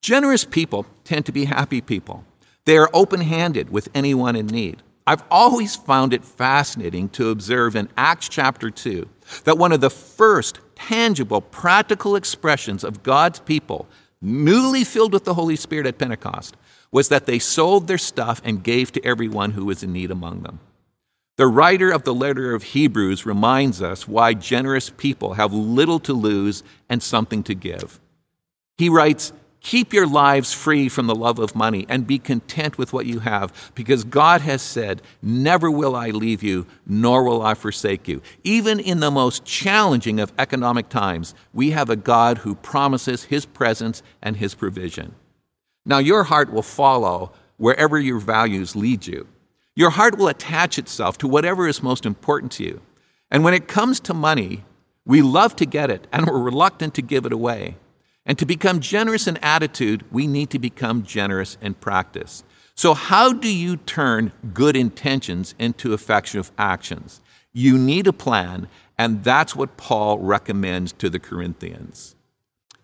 Generous 0.02 0.44
people 0.44 0.86
tend 1.04 1.24
to 1.26 1.32
be 1.32 1.46
happy 1.46 1.80
people. 1.80 2.24
They 2.68 2.76
are 2.76 2.90
open 2.92 3.22
handed 3.22 3.70
with 3.70 3.88
anyone 3.94 4.36
in 4.36 4.46
need. 4.46 4.82
I've 5.06 5.22
always 5.30 5.74
found 5.74 6.12
it 6.12 6.22
fascinating 6.22 7.08
to 7.16 7.30
observe 7.30 7.74
in 7.74 7.88
Acts 7.96 8.28
chapter 8.28 8.70
2 8.70 9.08
that 9.44 9.56
one 9.56 9.72
of 9.72 9.80
the 9.80 9.88
first 9.88 10.58
tangible, 10.74 11.40
practical 11.40 12.14
expressions 12.14 12.84
of 12.84 13.02
God's 13.02 13.38
people, 13.38 13.88
newly 14.20 14.84
filled 14.84 15.14
with 15.14 15.24
the 15.24 15.32
Holy 15.32 15.56
Spirit 15.56 15.86
at 15.86 15.96
Pentecost, 15.96 16.58
was 16.92 17.08
that 17.08 17.24
they 17.24 17.38
sold 17.38 17.86
their 17.86 17.96
stuff 17.96 18.42
and 18.44 18.62
gave 18.62 18.92
to 18.92 19.02
everyone 19.02 19.52
who 19.52 19.64
was 19.64 19.82
in 19.82 19.94
need 19.94 20.10
among 20.10 20.42
them. 20.42 20.60
The 21.38 21.46
writer 21.46 21.90
of 21.90 22.02
the 22.02 22.12
letter 22.12 22.54
of 22.54 22.64
Hebrews 22.64 23.24
reminds 23.24 23.80
us 23.80 24.06
why 24.06 24.34
generous 24.34 24.90
people 24.90 25.32
have 25.32 25.54
little 25.54 26.00
to 26.00 26.12
lose 26.12 26.62
and 26.90 27.02
something 27.02 27.42
to 27.44 27.54
give. 27.54 27.98
He 28.76 28.90
writes, 28.90 29.32
Keep 29.60 29.92
your 29.92 30.06
lives 30.06 30.52
free 30.52 30.88
from 30.88 31.06
the 31.06 31.14
love 31.14 31.38
of 31.38 31.56
money 31.56 31.84
and 31.88 32.06
be 32.06 32.18
content 32.18 32.78
with 32.78 32.92
what 32.92 33.06
you 33.06 33.20
have, 33.20 33.72
because 33.74 34.04
God 34.04 34.40
has 34.40 34.62
said, 34.62 35.02
Never 35.20 35.70
will 35.70 35.96
I 35.96 36.10
leave 36.10 36.42
you, 36.42 36.66
nor 36.86 37.24
will 37.24 37.42
I 37.42 37.54
forsake 37.54 38.06
you. 38.06 38.22
Even 38.44 38.78
in 38.78 39.00
the 39.00 39.10
most 39.10 39.44
challenging 39.44 40.20
of 40.20 40.32
economic 40.38 40.88
times, 40.88 41.34
we 41.52 41.70
have 41.72 41.90
a 41.90 41.96
God 41.96 42.38
who 42.38 42.54
promises 42.54 43.24
his 43.24 43.46
presence 43.46 44.02
and 44.22 44.36
his 44.36 44.54
provision. 44.54 45.14
Now, 45.84 45.98
your 45.98 46.24
heart 46.24 46.52
will 46.52 46.62
follow 46.62 47.32
wherever 47.56 47.98
your 47.98 48.20
values 48.20 48.76
lead 48.76 49.06
you. 49.06 49.26
Your 49.74 49.90
heart 49.90 50.18
will 50.18 50.28
attach 50.28 50.78
itself 50.78 51.18
to 51.18 51.28
whatever 51.28 51.66
is 51.66 51.82
most 51.82 52.06
important 52.06 52.52
to 52.52 52.64
you. 52.64 52.80
And 53.30 53.44
when 53.44 53.54
it 53.54 53.68
comes 53.68 54.00
to 54.00 54.14
money, 54.14 54.64
we 55.04 55.22
love 55.22 55.56
to 55.56 55.66
get 55.66 55.90
it 55.90 56.06
and 56.12 56.26
we're 56.26 56.38
reluctant 56.38 56.94
to 56.94 57.02
give 57.02 57.26
it 57.26 57.32
away. 57.32 57.76
And 58.28 58.38
to 58.38 58.46
become 58.46 58.80
generous 58.80 59.26
in 59.26 59.38
attitude, 59.38 60.04
we 60.12 60.26
need 60.26 60.50
to 60.50 60.58
become 60.58 61.02
generous 61.02 61.56
in 61.62 61.74
practice. 61.74 62.44
So, 62.74 62.92
how 62.92 63.32
do 63.32 63.52
you 63.52 63.78
turn 63.78 64.32
good 64.52 64.76
intentions 64.76 65.54
into 65.58 65.94
effective 65.94 66.52
actions? 66.58 67.22
You 67.54 67.78
need 67.78 68.06
a 68.06 68.12
plan, 68.12 68.68
and 68.98 69.24
that's 69.24 69.56
what 69.56 69.78
Paul 69.78 70.18
recommends 70.18 70.92
to 70.92 71.08
the 71.08 71.18
Corinthians. 71.18 72.14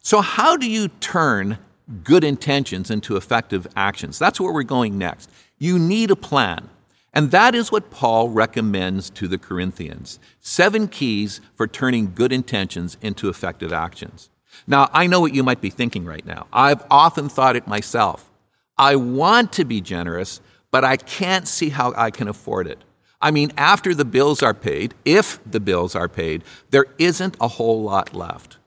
So, 0.00 0.22
how 0.22 0.56
do 0.56 0.68
you 0.68 0.88
turn 0.88 1.58
good 2.02 2.24
intentions 2.24 2.90
into 2.90 3.16
effective 3.16 3.66
actions? 3.76 4.18
That's 4.18 4.40
where 4.40 4.52
we're 4.52 4.62
going 4.62 4.96
next. 4.96 5.30
You 5.58 5.78
need 5.78 6.10
a 6.10 6.16
plan. 6.16 6.70
And 7.12 7.30
that 7.30 7.54
is 7.54 7.70
what 7.70 7.90
Paul 7.90 8.30
recommends 8.30 9.08
to 9.10 9.28
the 9.28 9.38
Corinthians 9.38 10.18
seven 10.40 10.88
keys 10.88 11.40
for 11.54 11.68
turning 11.68 12.12
good 12.14 12.32
intentions 12.32 12.96
into 13.00 13.28
effective 13.28 13.72
actions. 13.72 14.30
Now, 14.66 14.88
I 14.92 15.06
know 15.06 15.20
what 15.20 15.34
you 15.34 15.42
might 15.42 15.60
be 15.60 15.70
thinking 15.70 16.04
right 16.04 16.24
now. 16.24 16.46
I've 16.52 16.84
often 16.90 17.28
thought 17.28 17.56
it 17.56 17.66
myself. 17.66 18.30
I 18.76 18.96
want 18.96 19.52
to 19.54 19.64
be 19.64 19.80
generous, 19.80 20.40
but 20.70 20.84
I 20.84 20.96
can't 20.96 21.46
see 21.46 21.68
how 21.68 21.92
I 21.96 22.10
can 22.10 22.28
afford 22.28 22.66
it. 22.66 22.82
I 23.20 23.30
mean, 23.30 23.52
after 23.56 23.94
the 23.94 24.04
bills 24.04 24.42
are 24.42 24.54
paid, 24.54 24.94
if 25.04 25.38
the 25.50 25.60
bills 25.60 25.94
are 25.94 26.08
paid, 26.08 26.44
there 26.70 26.86
isn't 26.98 27.36
a 27.40 27.48
whole 27.48 27.82
lot 27.82 28.14
left. 28.14 28.58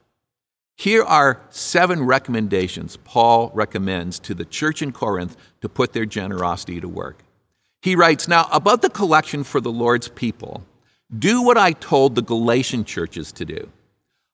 Here 0.76 1.02
are 1.02 1.40
seven 1.50 2.04
recommendations 2.04 2.96
Paul 2.98 3.50
recommends 3.52 4.18
to 4.20 4.34
the 4.34 4.44
church 4.44 4.80
in 4.80 4.92
Corinth 4.92 5.36
to 5.60 5.68
put 5.68 5.92
their 5.92 6.06
generosity 6.06 6.80
to 6.80 6.88
work. 6.88 7.24
He 7.82 7.96
writes 7.96 8.28
Now, 8.28 8.48
about 8.52 8.82
the 8.82 8.90
collection 8.90 9.44
for 9.44 9.60
the 9.60 9.72
Lord's 9.72 10.08
people, 10.08 10.64
do 11.16 11.42
what 11.42 11.58
I 11.58 11.72
told 11.72 12.14
the 12.14 12.22
Galatian 12.22 12.84
churches 12.84 13.32
to 13.32 13.44
do. 13.44 13.70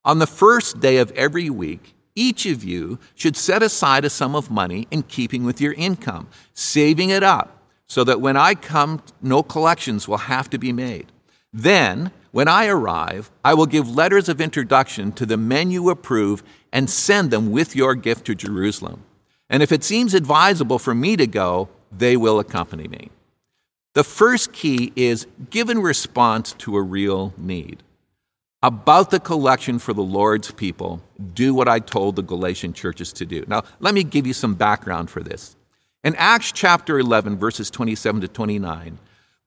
On 0.04 0.18
the 0.18 0.26
first 0.26 0.80
day 0.80 0.98
of 0.98 1.10
every 1.12 1.48
week, 1.48 1.94
each 2.14 2.46
of 2.46 2.62
you 2.62 2.98
should 3.14 3.36
set 3.36 3.62
aside 3.62 4.04
a 4.04 4.10
sum 4.10 4.36
of 4.36 4.50
money 4.50 4.86
in 4.90 5.02
keeping 5.02 5.44
with 5.44 5.60
your 5.60 5.72
income, 5.72 6.28
saving 6.52 7.10
it 7.10 7.22
up 7.22 7.54
so 7.86 8.04
that 8.04 8.20
when 8.20 8.36
I 8.36 8.54
come, 8.54 9.02
no 9.20 9.42
collections 9.42 10.08
will 10.08 10.18
have 10.18 10.48
to 10.50 10.58
be 10.58 10.72
made. 10.72 11.12
Then, 11.52 12.10
when 12.32 12.48
I 12.48 12.66
arrive, 12.66 13.30
I 13.44 13.54
will 13.54 13.66
give 13.66 13.88
letters 13.88 14.28
of 14.28 14.40
introduction 14.40 15.12
to 15.12 15.26
the 15.26 15.36
men 15.36 15.70
you 15.70 15.90
approve 15.90 16.42
and 16.72 16.90
send 16.90 17.30
them 17.30 17.52
with 17.52 17.76
your 17.76 17.94
gift 17.94 18.24
to 18.26 18.34
Jerusalem. 18.34 19.04
And 19.48 19.62
if 19.62 19.70
it 19.70 19.84
seems 19.84 20.14
advisable 20.14 20.78
for 20.78 20.94
me 20.94 21.16
to 21.16 21.26
go, 21.26 21.68
they 21.92 22.16
will 22.16 22.40
accompany 22.40 22.88
me. 22.88 23.10
The 23.92 24.02
first 24.02 24.52
key 24.52 24.92
is 24.96 25.28
give 25.50 25.70
in 25.70 25.80
response 25.80 26.52
to 26.54 26.76
a 26.76 26.82
real 26.82 27.32
need. 27.36 27.84
About 28.64 29.10
the 29.10 29.20
collection 29.20 29.78
for 29.78 29.92
the 29.92 30.02
Lord's 30.02 30.50
people, 30.50 31.02
do 31.34 31.52
what 31.52 31.68
I 31.68 31.80
told 31.80 32.16
the 32.16 32.22
Galatian 32.22 32.72
churches 32.72 33.12
to 33.12 33.26
do. 33.26 33.44
Now, 33.46 33.64
let 33.78 33.92
me 33.92 34.02
give 34.02 34.26
you 34.26 34.32
some 34.32 34.54
background 34.54 35.10
for 35.10 35.22
this. 35.22 35.54
In 36.02 36.14
Acts 36.14 36.50
chapter 36.50 36.98
11, 36.98 37.36
verses 37.36 37.70
27 37.70 38.22
to 38.22 38.28
29, 38.28 38.98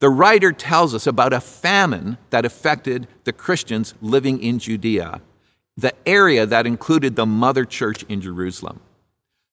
the 0.01 0.09
writer 0.11 0.51
tells 0.51 0.93
us 0.93 1.07
about 1.07 1.33
a 1.33 1.41
famine 1.41 2.19
that 2.29 2.45
affected 2.45 3.07
the 3.23 3.33
Christians 3.33 3.95
living 4.03 4.39
in 4.39 4.59
Judea, 4.59 5.19
the 5.75 5.95
area 6.07 6.45
that 6.45 6.67
included 6.67 7.15
the 7.15 7.25
mother 7.25 7.65
church 7.65 8.03
in 8.03 8.21
Jerusalem. 8.21 8.81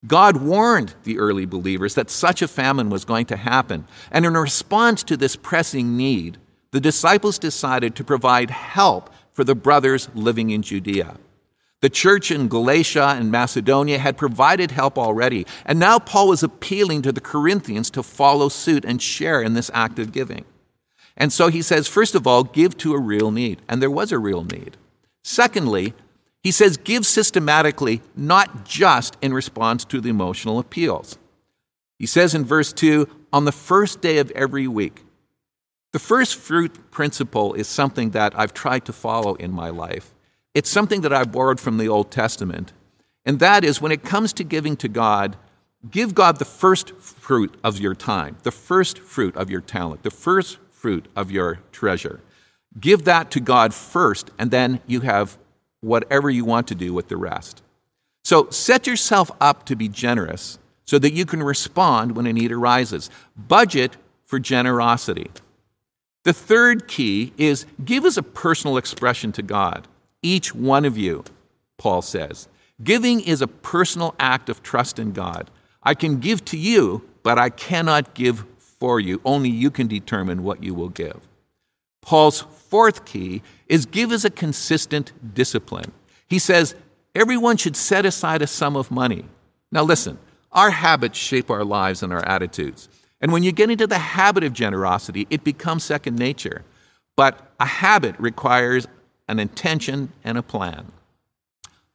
God 0.06 0.42
warned 0.42 0.94
the 1.04 1.18
early 1.18 1.47
believers 1.47 1.94
that 1.94 2.11
such 2.11 2.42
a 2.42 2.49
famine 2.49 2.90
was 2.90 3.06
going 3.06 3.25
to 3.26 3.37
happen. 3.38 3.87
And 4.11 4.26
in 4.26 4.35
response 4.35 5.02
to 5.04 5.16
this 5.16 5.37
pressing 5.37 5.97
need, 5.97 6.37
the 6.73 6.80
disciples 6.83 7.38
decided 7.38 7.97
to 7.97 8.04
provide 8.04 8.50
help 8.50 9.09
for 9.34 9.44
the 9.44 9.54
brothers 9.54 10.08
living 10.14 10.50
in 10.50 10.62
Judea. 10.62 11.18
The 11.82 11.90
church 11.90 12.30
in 12.30 12.48
Galatia 12.48 13.08
and 13.18 13.30
Macedonia 13.30 13.98
had 13.98 14.16
provided 14.16 14.70
help 14.70 14.96
already, 14.96 15.46
and 15.66 15.78
now 15.78 15.98
Paul 15.98 16.28
was 16.28 16.42
appealing 16.42 17.02
to 17.02 17.12
the 17.12 17.20
Corinthians 17.20 17.90
to 17.90 18.02
follow 18.02 18.48
suit 18.48 18.86
and 18.86 19.02
share 19.02 19.42
in 19.42 19.52
this 19.52 19.70
act 19.74 19.98
of 19.98 20.10
giving. 20.10 20.46
And 21.16 21.32
so 21.32 21.48
he 21.48 21.62
says, 21.62 21.86
first 21.86 22.14
of 22.14 22.26
all, 22.26 22.42
give 22.42 22.76
to 22.78 22.94
a 22.94 22.98
real 22.98 23.30
need. 23.30 23.62
And 23.68 23.82
there 23.82 23.90
was 23.90 24.12
a 24.12 24.18
real 24.18 24.44
need. 24.44 24.76
Secondly, 25.22 25.94
he 26.42 26.50
says, 26.50 26.76
give 26.76 27.06
systematically, 27.06 28.02
not 28.16 28.64
just 28.64 29.16
in 29.22 29.32
response 29.32 29.84
to 29.86 30.00
the 30.00 30.10
emotional 30.10 30.58
appeals. 30.58 31.18
He 31.98 32.06
says 32.06 32.34
in 32.34 32.44
verse 32.44 32.72
2 32.72 33.08
on 33.32 33.44
the 33.44 33.52
first 33.52 34.00
day 34.00 34.18
of 34.18 34.30
every 34.32 34.66
week. 34.66 35.03
The 35.94 36.00
first 36.00 36.34
fruit 36.34 36.90
principle 36.90 37.54
is 37.54 37.68
something 37.68 38.10
that 38.10 38.36
I've 38.36 38.52
tried 38.52 38.84
to 38.86 38.92
follow 38.92 39.36
in 39.36 39.52
my 39.52 39.68
life. 39.70 40.12
It's 40.52 40.68
something 40.68 41.02
that 41.02 41.12
I 41.12 41.22
borrowed 41.22 41.60
from 41.60 41.78
the 41.78 41.86
Old 41.86 42.10
Testament. 42.10 42.72
And 43.24 43.38
that 43.38 43.62
is 43.62 43.80
when 43.80 43.92
it 43.92 44.02
comes 44.02 44.32
to 44.32 44.42
giving 44.42 44.76
to 44.78 44.88
God, 44.88 45.36
give 45.88 46.12
God 46.12 46.40
the 46.40 46.44
first 46.44 46.96
fruit 46.96 47.56
of 47.62 47.78
your 47.78 47.94
time, 47.94 48.38
the 48.42 48.50
first 48.50 48.98
fruit 48.98 49.36
of 49.36 49.50
your 49.50 49.60
talent, 49.60 50.02
the 50.02 50.10
first 50.10 50.58
fruit 50.72 51.06
of 51.14 51.30
your 51.30 51.60
treasure. 51.70 52.18
Give 52.80 53.04
that 53.04 53.30
to 53.30 53.38
God 53.38 53.72
first, 53.72 54.32
and 54.36 54.50
then 54.50 54.80
you 54.88 55.02
have 55.02 55.38
whatever 55.80 56.28
you 56.28 56.44
want 56.44 56.66
to 56.66 56.74
do 56.74 56.92
with 56.92 57.06
the 57.06 57.16
rest. 57.16 57.62
So 58.24 58.50
set 58.50 58.88
yourself 58.88 59.30
up 59.40 59.64
to 59.66 59.76
be 59.76 59.88
generous 59.88 60.58
so 60.84 60.98
that 60.98 61.12
you 61.12 61.24
can 61.24 61.40
respond 61.40 62.16
when 62.16 62.26
a 62.26 62.32
need 62.32 62.50
arises. 62.50 63.10
Budget 63.36 63.96
for 64.24 64.40
generosity. 64.40 65.30
The 66.24 66.32
third 66.32 66.88
key 66.88 67.32
is 67.36 67.66
give 67.84 68.04
as 68.04 68.18
a 68.18 68.22
personal 68.22 68.76
expression 68.76 69.30
to 69.32 69.42
God. 69.42 69.86
Each 70.22 70.54
one 70.54 70.84
of 70.84 70.98
you, 70.98 71.24
Paul 71.78 72.02
says. 72.02 72.48
Giving 72.82 73.20
is 73.20 73.40
a 73.40 73.46
personal 73.46 74.14
act 74.18 74.48
of 74.48 74.62
trust 74.62 74.98
in 74.98 75.12
God. 75.12 75.50
I 75.82 75.94
can 75.94 76.18
give 76.18 76.44
to 76.46 76.56
you, 76.56 77.06
but 77.22 77.38
I 77.38 77.50
cannot 77.50 78.14
give 78.14 78.44
for 78.58 78.98
you. 78.98 79.20
Only 79.24 79.50
you 79.50 79.70
can 79.70 79.86
determine 79.86 80.42
what 80.42 80.62
you 80.62 80.74
will 80.74 80.88
give. 80.88 81.20
Paul's 82.00 82.40
fourth 82.40 83.04
key 83.04 83.42
is 83.68 83.86
give 83.86 84.10
as 84.10 84.24
a 84.24 84.30
consistent 84.30 85.12
discipline. 85.34 85.92
He 86.26 86.38
says 86.38 86.74
everyone 87.14 87.58
should 87.58 87.76
set 87.76 88.04
aside 88.06 88.42
a 88.42 88.46
sum 88.46 88.76
of 88.76 88.90
money. 88.90 89.24
Now, 89.70 89.84
listen, 89.84 90.18
our 90.52 90.70
habits 90.70 91.18
shape 91.18 91.50
our 91.50 91.64
lives 91.64 92.02
and 92.02 92.12
our 92.12 92.24
attitudes. 92.26 92.88
And 93.24 93.32
when 93.32 93.42
you 93.42 93.52
get 93.52 93.70
into 93.70 93.86
the 93.86 93.98
habit 93.98 94.44
of 94.44 94.52
generosity, 94.52 95.26
it 95.30 95.44
becomes 95.44 95.82
second 95.82 96.18
nature. 96.18 96.62
But 97.16 97.50
a 97.58 97.64
habit 97.64 98.16
requires 98.18 98.87
an 99.28 99.38
intention 99.38 100.12
and 100.22 100.37
a 100.37 100.42
plan. 100.42 100.92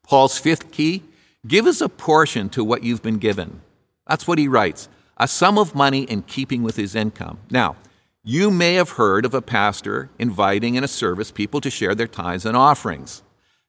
Paul's 0.02 0.40
fifth 0.40 0.72
key 0.72 1.04
give 1.46 1.68
us 1.68 1.82
a 1.82 1.88
portion 1.88 2.50
to 2.50 2.64
what 2.64 2.82
you've 2.82 3.04
been 3.04 3.20
given. 3.20 3.62
That's 4.08 4.28
what 4.28 4.40
he 4.40 4.48
writes 4.48 4.90
a 5.18 5.28
sum 5.28 5.60
of 5.60 5.76
money 5.76 6.02
in 6.02 6.24
keeping 6.24 6.64
with 6.64 6.78
his 6.78 6.96
income. 6.96 7.38
Now, 7.52 7.76
you 8.24 8.50
may 8.50 8.74
have 8.74 8.92
heard 8.92 9.24
of 9.24 9.36
a 9.36 9.42
pastor 9.42 10.10
inviting 10.18 10.74
in 10.74 10.84
a 10.84 10.88
service 10.88 11.30
people 11.30 11.62
to 11.62 11.70
share 11.70 11.94
their 11.94 12.08
tithes 12.08 12.44
and 12.44 12.58
offerings. 12.58 13.22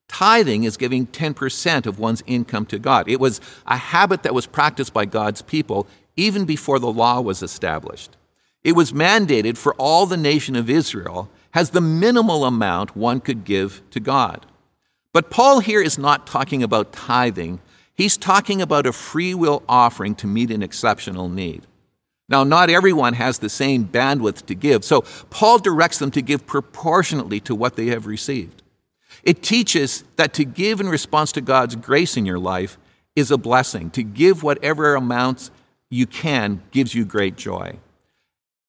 Tithing 0.09 0.65
is 0.65 0.79
giving 0.79 1.07
10% 1.07 1.87
of 1.87 1.99
one's 1.99 2.23
income 2.27 2.65
to 2.67 2.79
God. 2.79 3.07
It 3.07 3.21
was 3.21 3.39
a 3.67 3.77
habit 3.77 4.23
that 4.23 4.35
was 4.35 4.47
practiced 4.47 4.95
by 4.95 5.05
God's 5.05 5.43
people 5.43 5.87
even 6.21 6.45
before 6.45 6.79
the 6.79 6.93
law 6.93 7.21
was 7.21 7.43
established. 7.43 8.17
It 8.63 8.73
was 8.73 8.93
mandated 8.93 9.57
for 9.57 9.75
all 9.75 10.05
the 10.05 10.19
nation 10.19 10.55
of 10.55 10.69
Israel 10.69 11.31
as 11.55 11.71
the 11.71 11.81
minimal 11.81 12.45
amount 12.45 12.95
one 12.95 13.21
could 13.21 13.45
give 13.45 13.81
to 13.91 14.01
God. 14.01 14.45
But 15.13 15.31
Paul 15.31 15.61
here 15.61 15.81
is 15.81 15.99
not 15.99 16.27
talking 16.27 16.63
about 16.63 16.93
tithing, 16.93 17.61
he's 17.95 18.17
talking 18.17 18.61
about 18.61 18.87
a 18.87 18.93
free 18.93 19.35
will 19.35 19.63
offering 19.69 20.15
to 20.17 20.27
meet 20.27 20.51
an 20.51 20.63
exceptional 20.63 21.29
need. 21.29 21.67
Now, 22.29 22.45
not 22.45 22.71
everyone 22.71 23.15
has 23.15 23.39
the 23.39 23.49
same 23.49 23.89
bandwidth 23.89 24.47
to 24.47 24.55
give, 24.55 24.85
so 24.85 25.01
Paul 25.31 25.59
directs 25.59 25.99
them 25.99 26.13
to 26.13 26.23
give 26.23 26.47
proportionately 26.47 27.41
to 27.41 27.57
what 27.57 27.75
they 27.75 27.87
have 27.87 28.07
received. 28.07 28.63
It 29.25 29.43
teaches 29.43 30.05
that 30.17 30.33
to 30.35 30.45
give 30.45 30.81
in 30.81 30.89
response 30.89 31.33
to 31.33 31.41
God's 31.41 31.75
grace 31.77 32.17
in 32.17 32.27
your 32.27 32.39
life 32.39 32.79
is 33.17 33.31
a 33.31 33.39
blessing. 33.39 33.91
To 33.91 34.03
give 34.03 34.43
whatever 34.45 34.95
amounts 34.95 35.51
you 35.91 36.07
can 36.07 36.63
gives 36.71 36.95
you 36.95 37.05
great 37.05 37.37
joy. 37.37 37.77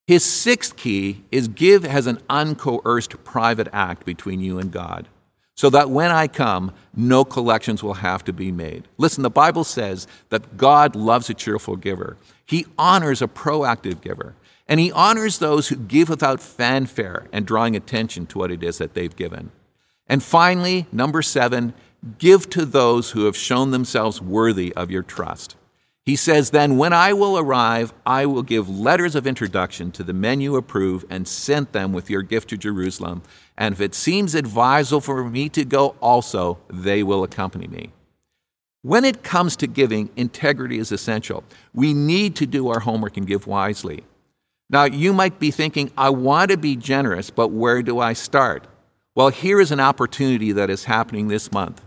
His 0.07 0.25
sixth 0.25 0.75
key 0.75 1.23
is 1.31 1.47
give 1.47 1.86
as 1.86 2.07
an 2.07 2.17
uncoerced 2.29 3.23
private 3.23 3.69
act 3.71 4.05
between 4.05 4.41
you 4.41 4.60
and 4.60 4.71
God, 4.71 5.07
so 5.55 5.69
that 5.69 5.89
when 5.89 6.12
I 6.12 6.27
come, 6.27 6.73
no 6.95 7.23
collections 7.23 7.84
will 7.84 7.93
have 7.95 8.23
to 8.25 8.34
be 8.34 8.51
made. 8.51 8.88
Listen, 8.97 9.23
the 9.23 9.29
Bible 9.29 9.63
says 9.63 10.07
that 10.29 10.57
God 10.57 10.95
loves 10.95 11.29
a 11.29 11.34
cheerful 11.34 11.75
giver. 11.75 12.17
He 12.45 12.65
honors 12.77 13.21
a 13.21 13.27
proactive 13.27 14.01
giver. 14.01 14.36
And 14.67 14.79
he 14.79 14.91
honors 14.93 15.39
those 15.39 15.67
who 15.67 15.75
give 15.75 16.07
without 16.07 16.39
fanfare 16.39 17.27
and 17.34 17.45
drawing 17.45 17.75
attention 17.75 18.25
to 18.27 18.38
what 18.38 18.51
it 18.51 18.63
is 18.63 18.77
that 18.77 18.93
they've 18.93 19.15
given. 19.15 19.51
And 20.07 20.23
finally, 20.23 20.88
number 20.93 21.21
seven, 21.21 21.73
give 22.17 22.49
to 22.51 22.65
those 22.65 23.12
who 23.12 23.25
have 23.25 23.36
shown 23.36 23.71
themselves 23.71 24.21
worthy 24.21 24.73
of 24.73 24.89
your 24.89 25.03
trust. 25.03 25.57
He 26.06 26.16
says, 26.16 26.50
Then 26.50 26.78
when 26.78 26.94
I 26.94 27.14
will 27.14 27.38
arrive, 27.38 27.94
I 28.06 28.26
will 28.26 28.42
give 28.42 28.68
letters 28.70 29.16
of 29.16 29.28
introduction 29.28 29.92
to 29.92 30.04
the 30.04 30.14
men 30.14 30.42
you 30.42 30.56
approve 30.56 31.06
and 31.10 31.28
send 31.28 31.72
them 31.72 31.94
with 31.94 32.10
your 32.10 32.24
gift 32.24 32.50
to 32.50 32.58
Jerusalem. 32.58 33.22
And 33.58 33.74
if 33.74 33.82
it 33.82 33.94
seems 33.94 34.34
advisable 34.34 35.02
for 35.02 35.24
me 35.30 35.50
to 35.50 35.64
go 35.64 35.96
also, 36.02 36.58
they 36.70 37.04
will 37.04 37.24
accompany 37.24 37.68
me. 37.68 37.92
When 38.82 39.06
it 39.06 39.22
comes 39.22 39.56
to 39.58 39.68
giving, 39.68 40.10
integrity 40.16 40.80
is 40.80 40.92
essential. 40.92 41.44
We 41.72 41.94
need 41.94 42.36
to 42.38 42.48
do 42.48 42.70
our 42.70 42.80
homework 42.80 43.16
and 43.16 43.28
give 43.28 43.46
wisely. 43.46 44.04
Now, 44.72 44.86
you 44.86 45.14
might 45.14 45.38
be 45.38 45.52
thinking, 45.52 45.92
I 45.96 46.10
want 46.10 46.50
to 46.50 46.58
be 46.58 46.76
generous, 46.76 47.30
but 47.30 47.50
where 47.50 47.84
do 47.84 48.00
I 48.00 48.14
start? 48.14 48.66
Well, 49.14 49.30
here 49.30 49.60
is 49.60 49.72
an 49.72 49.82
opportunity 49.82 50.52
that 50.54 50.70
is 50.72 50.86
happening 50.86 51.28
this 51.28 51.52
month. 51.52 51.82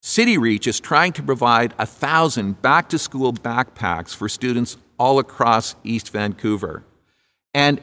City 0.00 0.38
Reach 0.38 0.66
is 0.66 0.80
trying 0.80 1.12
to 1.14 1.22
provide 1.22 1.74
a 1.78 1.86
thousand 1.86 2.62
back 2.62 2.88
to 2.90 2.98
school 2.98 3.32
backpacks 3.32 4.14
for 4.14 4.28
students 4.28 4.76
all 4.98 5.18
across 5.18 5.74
East 5.82 6.10
Vancouver. 6.10 6.84
And 7.52 7.80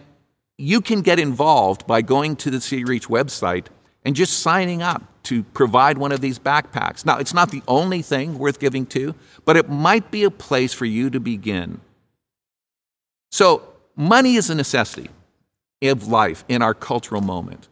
you 0.57 0.79
can 0.79 1.01
get 1.01 1.19
involved 1.19 1.85
by 1.85 2.01
going 2.01 2.35
to 2.37 2.49
the 2.49 2.61
City 2.61 2.85
Reach 2.85 3.07
website 3.07 3.67
and 4.05 4.15
just 4.15 4.39
signing 4.39 4.81
up 4.81 5.03
to 5.23 5.43
provide 5.43 5.97
one 5.97 6.11
of 6.11 6.21
these 6.21 6.39
backpacks. 6.39 7.05
Now, 7.05 7.17
it's 7.17 7.33
not 7.33 7.51
the 7.51 7.63
only 7.67 8.01
thing 8.01 8.37
worth 8.37 8.59
giving 8.59 8.85
to, 8.87 9.15
but 9.43 9.57
it 9.57 9.69
might 9.69 10.11
be 10.11 10.23
a 10.23 10.31
place 10.31 10.73
for 10.73 10.85
you 10.85 11.09
to 11.09 11.19
begin. 11.19 11.81
So, 13.31 13.67
money 13.95 14.35
is 14.35 14.49
a 14.49 14.55
necessity 14.55 15.09
of 15.81 16.07
life 16.07 16.45
in 16.47 16.61
our 16.61 16.73
cultural 16.73 17.21
moment. 17.21 17.67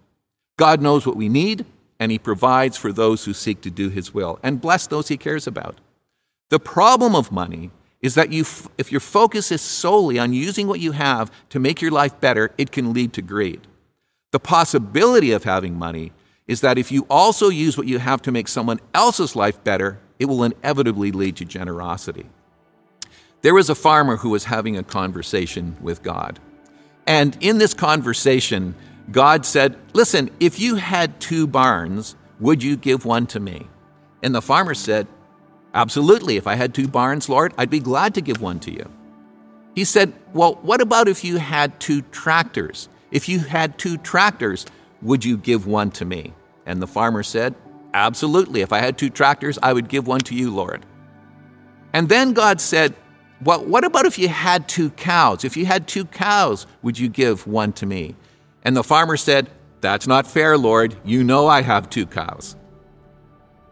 God 0.58 0.82
knows 0.82 1.06
what 1.06 1.16
we 1.16 1.30
need, 1.30 1.66
and 2.04 2.12
He 2.12 2.20
provides 2.20 2.76
for 2.76 2.92
those 2.92 3.24
who 3.24 3.34
seek 3.34 3.62
to 3.62 3.72
do 3.72 3.88
His 3.88 4.14
will 4.14 4.38
and 4.44 4.60
bless 4.60 4.88
those 4.88 5.08
He 5.08 5.16
cares 5.16 5.48
about. 5.48 5.80
The 6.50 6.60
problem 6.60 7.16
of 7.16 7.32
money 7.32 7.72
is 8.02 8.16
that 8.16 8.30
you, 8.30 8.44
if 8.78 8.92
your 8.92 9.00
focus 9.00 9.54
is 9.54 9.62
solely 9.62 10.20
on 10.20 10.34
using 10.34 10.68
what 10.68 10.82
you 10.82 10.92
have 10.92 11.32
to 11.48 11.60
make 11.60 11.82
your 11.82 11.92
life 11.92 12.20
better, 12.20 12.52
it 12.58 12.74
can 12.74 12.92
lead 12.92 13.14
to 13.14 13.22
greed. 13.22 13.62
The 14.32 14.40
possibility 14.42 15.32
of 15.32 15.46
having 15.46 15.80
money 15.80 16.12
is 16.46 16.60
that 16.60 16.78
if 16.78 16.92
you 16.92 17.06
also 17.10 17.48
use 17.48 17.78
what 17.78 17.88
you 17.88 18.00
have 18.00 18.22
to 18.24 18.34
make 18.34 18.50
someone 18.50 18.82
else's 18.94 19.34
life 19.34 19.64
better, 19.64 19.98
it 20.20 20.26
will 20.26 20.44
inevitably 20.44 21.14
lead 21.14 21.38
to 21.38 21.46
generosity. 21.46 22.26
There 23.44 23.54
was 23.54 23.70
a 23.70 23.76
farmer 23.76 24.18
who 24.18 24.32
was 24.32 24.44
having 24.44 24.78
a 24.78 24.84
conversation 24.84 25.78
with 25.80 26.04
God. 26.04 26.38
And 27.08 27.38
in 27.40 27.60
this 27.60 27.74
conversation, 27.74 28.76
God 29.12 29.46
said, 29.46 29.78
Listen, 29.94 30.30
if 30.40 30.60
you 30.60 30.76
had 30.76 31.20
two 31.20 31.48
barns, 31.48 32.16
would 32.40 32.64
you 32.64 32.78
give 32.78 33.06
one 33.06 33.28
to 33.28 33.40
me? 33.40 33.68
And 34.22 34.34
the 34.34 34.42
farmer 34.42 34.74
said, 34.74 35.08
Absolutely. 35.74 36.38
If 36.38 36.48
I 36.48 36.56
had 36.56 36.74
two 36.74 36.88
barns, 36.88 37.28
Lord, 37.28 37.54
I'd 37.58 37.70
be 37.70 37.80
glad 37.80 38.14
to 38.16 38.22
give 38.22 38.42
one 38.42 38.60
to 38.62 38.72
you. 38.72 38.90
He 39.76 39.84
said, 39.84 40.14
Well, 40.34 40.56
what 40.62 40.82
about 40.82 41.08
if 41.08 41.24
you 41.24 41.38
had 41.38 41.80
two 41.80 42.02
tractors? 42.04 42.90
If 43.12 43.28
you 43.28 43.40
had 43.40 43.78
two 43.78 43.98
tractors, 43.98 44.66
would 45.02 45.26
you 45.26 45.38
give 45.38 45.68
one 45.68 45.92
to 45.92 46.06
me? 46.06 46.34
And 46.66 46.82
the 46.82 46.88
farmer 46.88 47.24
said, 47.24 47.56
Absolutely. 47.94 48.62
If 48.62 48.72
I 48.72 48.80
had 48.80 48.98
two 48.98 49.10
tractors, 49.10 49.60
I 49.62 49.74
would 49.74 49.88
give 49.88 50.08
one 50.08 50.22
to 50.22 50.36
you, 50.36 50.54
Lord. 50.54 50.86
And 51.92 52.10
then 52.10 52.34
God 52.34 52.62
said, 52.62 52.96
Well, 53.44 53.64
what 53.66 53.84
about 53.84 54.06
if 54.06 54.18
you 54.18 54.30
had 54.30 54.68
two 54.68 54.92
cows? 54.92 55.44
If 55.44 55.58
you 55.58 55.66
had 55.66 55.88
two 55.88 56.06
cows, 56.06 56.66
would 56.82 56.98
you 56.98 57.10
give 57.10 57.46
one 57.46 57.74
to 57.74 57.86
me? 57.86 58.16
And 58.64 58.76
the 58.76 58.84
farmer 58.84 59.18
said, 59.18 59.50
That's 59.82 60.08
not 60.08 60.26
fair, 60.26 60.58
Lord. 60.58 60.96
You 61.04 61.24
know 61.24 61.48
I 61.48 61.62
have 61.62 61.90
two 61.90 62.06
cows. 62.06 62.56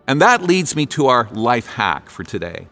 And 0.07 0.21
that 0.21 0.43
leads 0.43 0.75
me 0.75 0.85
to 0.87 1.07
our 1.07 1.29
life 1.31 1.67
hack 1.67 2.09
for 2.09 2.23
today. 2.23 2.67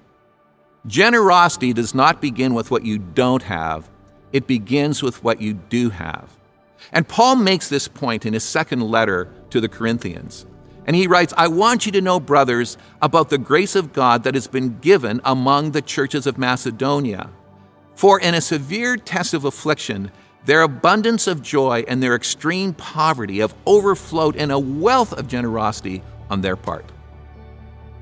Generosity 0.86 1.74
does 1.74 1.94
not 1.96 2.22
begin 2.22 2.54
with 2.54 2.72
what 2.72 2.86
you 2.86 3.00
don't 3.00 3.44
have, 3.44 3.90
it 4.32 4.48
begins 4.48 5.02
with 5.02 5.24
what 5.24 5.42
you 5.42 5.54
do 5.54 5.90
have. 5.90 6.38
And 6.92 7.08
Paul 7.08 7.36
makes 7.36 7.68
this 7.68 7.88
point 7.88 8.26
in 8.26 8.34
his 8.34 8.44
second 8.44 8.82
letter 8.82 9.32
to 9.50 9.62
the 9.62 9.70
Corinthians. 9.70 10.46
And 10.86 10.96
he 10.96 11.08
writes, 11.08 11.34
I 11.38 11.48
want 11.48 11.86
you 11.86 11.92
to 11.92 12.02
know, 12.02 12.20
brothers, 12.20 12.78
about 13.02 13.30
the 13.30 13.38
grace 13.38 13.76
of 13.76 13.94
God 13.94 14.24
that 14.24 14.34
has 14.34 14.48
been 14.48 14.80
given 14.80 15.22
among 15.24 15.72
the 15.72 15.82
churches 15.82 16.26
of 16.26 16.38
Macedonia. 16.38 17.30
For 17.96 18.20
in 18.20 18.34
a 18.34 18.42
severe 18.42 18.96
test 18.98 19.34
of 19.34 19.46
affliction, 19.46 20.10
their 20.46 20.62
abundance 20.62 21.28
of 21.28 21.42
joy 21.42 21.84
and 21.88 22.02
their 22.02 22.16
extreme 22.16 22.74
poverty 22.74 23.40
have 23.40 23.56
overflowed 23.66 24.36
in 24.36 24.52
a 24.52 24.60
wealth 24.60 25.14
of 25.14 25.28
generosity 25.28 26.02
on 26.30 26.42
their 26.42 26.56
part. 26.56 26.86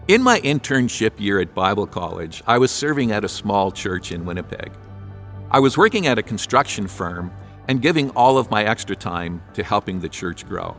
In 0.07 0.21
my 0.21 0.39
internship 0.41 1.19
year 1.19 1.41
at 1.41 1.53
Bible 1.53 1.85
College, 1.85 2.41
I 2.47 2.57
was 2.59 2.71
serving 2.71 3.11
at 3.11 3.25
a 3.25 3.29
small 3.29 3.71
church 3.71 4.11
in 4.11 4.23
Winnipeg. 4.23 4.71
I 5.51 5.59
was 5.59 5.77
working 5.77 6.07
at 6.07 6.17
a 6.17 6.23
construction 6.23 6.87
firm 6.87 7.31
and 7.67 7.81
giving 7.81 8.11
all 8.11 8.37
of 8.37 8.49
my 8.49 8.63
extra 8.63 8.95
time 8.95 9.41
to 9.53 9.63
helping 9.63 9.99
the 9.99 10.07
church 10.07 10.47
grow. 10.47 10.77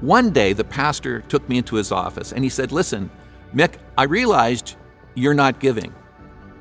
One 0.00 0.30
day, 0.30 0.52
the 0.52 0.64
pastor 0.64 1.22
took 1.22 1.48
me 1.48 1.58
into 1.58 1.76
his 1.76 1.90
office 1.90 2.32
and 2.32 2.44
he 2.44 2.50
said, 2.50 2.70
Listen, 2.70 3.10
Mick, 3.54 3.78
I 3.96 4.04
realized 4.04 4.76
you're 5.14 5.34
not 5.34 5.58
giving. 5.58 5.92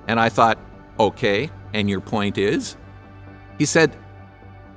And 0.07 0.19
I 0.19 0.29
thought, 0.29 0.57
Okay, 0.99 1.51
and 1.73 1.89
your 1.89 1.99
point 1.99 2.37
is? 2.37 2.77
He 3.57 3.65
said, 3.65 3.95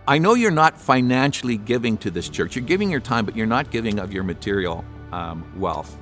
I 0.08 0.16
know 0.16 0.32
you're 0.32 0.50
not 0.50 0.80
financially 0.80 1.58
giving 1.58 1.98
to 1.98 2.10
this 2.10 2.30
church. 2.30 2.56
You're 2.56 2.64
giving 2.64 2.90
your 2.90 2.98
time, 2.98 3.26
but 3.26 3.36
you're 3.36 3.46
not 3.46 3.70
giving 3.70 3.98
of 3.98 4.10
your 4.10 4.24
material 4.24 4.82
um, 5.12 5.44
wealth. 5.60 5.98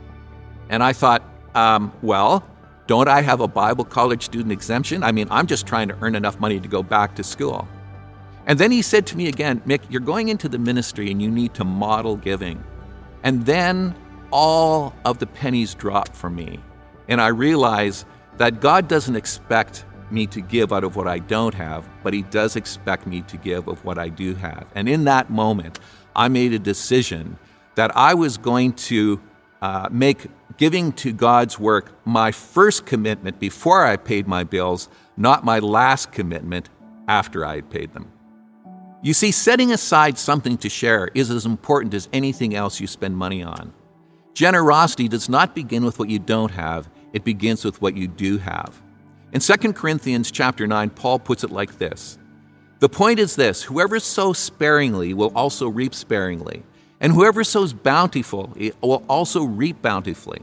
And 0.68 0.80
I 0.80 0.92
thought, 0.92 1.24
um, 1.56 1.92
well, 2.02 2.46
don't 2.86 3.08
I 3.08 3.20
have 3.20 3.40
a 3.40 3.48
Bible 3.48 3.84
college 3.84 4.22
student 4.22 4.52
exemption? 4.52 5.02
I 5.02 5.10
mean, 5.10 5.26
I'm 5.28 5.48
just 5.48 5.66
trying 5.66 5.88
to 5.88 5.98
earn 6.02 6.14
enough 6.14 6.38
money 6.38 6.60
to 6.60 6.68
go 6.68 6.84
back 6.84 7.16
to 7.16 7.24
school. 7.24 7.66
And 8.46 8.60
then 8.60 8.70
he 8.70 8.80
said 8.80 9.08
to 9.08 9.16
me 9.16 9.26
again, 9.26 9.60
Mick, 9.66 9.80
you're 9.90 10.00
going 10.00 10.28
into 10.28 10.48
the 10.48 10.58
ministry 10.58 11.10
and 11.10 11.20
you 11.20 11.28
need 11.28 11.52
to 11.54 11.64
model 11.64 12.14
giving. 12.14 12.62
And 13.24 13.44
then 13.44 13.92
all 14.30 14.94
of 15.04 15.18
the 15.18 15.26
pennies 15.26 15.74
dropped 15.74 16.14
for 16.14 16.30
me. 16.30 16.60
And 17.08 17.20
I 17.20 17.26
realized 17.26 18.06
that 18.36 18.60
God 18.60 18.86
doesn't 18.86 19.16
expect 19.16 19.84
me 20.10 20.26
to 20.28 20.40
give 20.40 20.72
out 20.72 20.84
of 20.84 20.96
what 20.96 21.08
I 21.08 21.18
don't 21.18 21.54
have, 21.54 21.88
but 22.02 22.12
He 22.12 22.22
does 22.22 22.56
expect 22.56 23.06
me 23.06 23.22
to 23.22 23.36
give 23.36 23.68
of 23.68 23.84
what 23.84 23.98
I 23.98 24.08
do 24.08 24.34
have. 24.34 24.66
And 24.74 24.88
in 24.88 25.04
that 25.04 25.30
moment, 25.30 25.78
I 26.14 26.28
made 26.28 26.52
a 26.52 26.58
decision 26.58 27.38
that 27.74 27.96
I 27.96 28.14
was 28.14 28.38
going 28.38 28.72
to 28.72 29.20
uh, 29.62 29.88
make 29.90 30.26
giving 30.56 30.92
to 30.92 31.12
God's 31.12 31.58
work 31.58 31.92
my 32.06 32.32
first 32.32 32.86
commitment 32.86 33.38
before 33.38 33.84
I 33.84 33.96
paid 33.96 34.26
my 34.26 34.44
bills, 34.44 34.88
not 35.16 35.44
my 35.44 35.58
last 35.58 36.12
commitment 36.12 36.70
after 37.08 37.44
I 37.44 37.56
had 37.56 37.70
paid 37.70 37.92
them. 37.92 38.10
You 39.02 39.12
see, 39.12 39.30
setting 39.30 39.72
aside 39.72 40.18
something 40.18 40.56
to 40.58 40.68
share 40.68 41.10
is 41.14 41.30
as 41.30 41.46
important 41.46 41.94
as 41.94 42.08
anything 42.12 42.54
else 42.54 42.80
you 42.80 42.86
spend 42.86 43.16
money 43.16 43.42
on. 43.42 43.72
Generosity 44.34 45.08
does 45.08 45.28
not 45.28 45.54
begin 45.54 45.84
with 45.84 45.98
what 45.98 46.08
you 46.08 46.18
don't 46.18 46.50
have, 46.50 46.90
it 47.12 47.24
begins 47.24 47.64
with 47.64 47.80
what 47.80 47.96
you 47.96 48.08
do 48.08 48.38
have. 48.38 48.82
In 49.32 49.40
2 49.40 49.72
Corinthians 49.72 50.30
chapter 50.30 50.66
9, 50.66 50.90
Paul 50.90 51.18
puts 51.18 51.44
it 51.44 51.50
like 51.50 51.78
this 51.78 52.18
The 52.78 52.88
point 52.88 53.18
is 53.18 53.36
this 53.36 53.62
whoever 53.62 53.98
sows 53.98 54.38
sparingly 54.38 55.14
will 55.14 55.32
also 55.34 55.68
reap 55.68 55.94
sparingly, 55.94 56.62
and 57.00 57.12
whoever 57.12 57.44
sows 57.44 57.72
bountiful 57.72 58.54
will 58.82 59.04
also 59.08 59.44
reap 59.44 59.82
bountifully. 59.82 60.42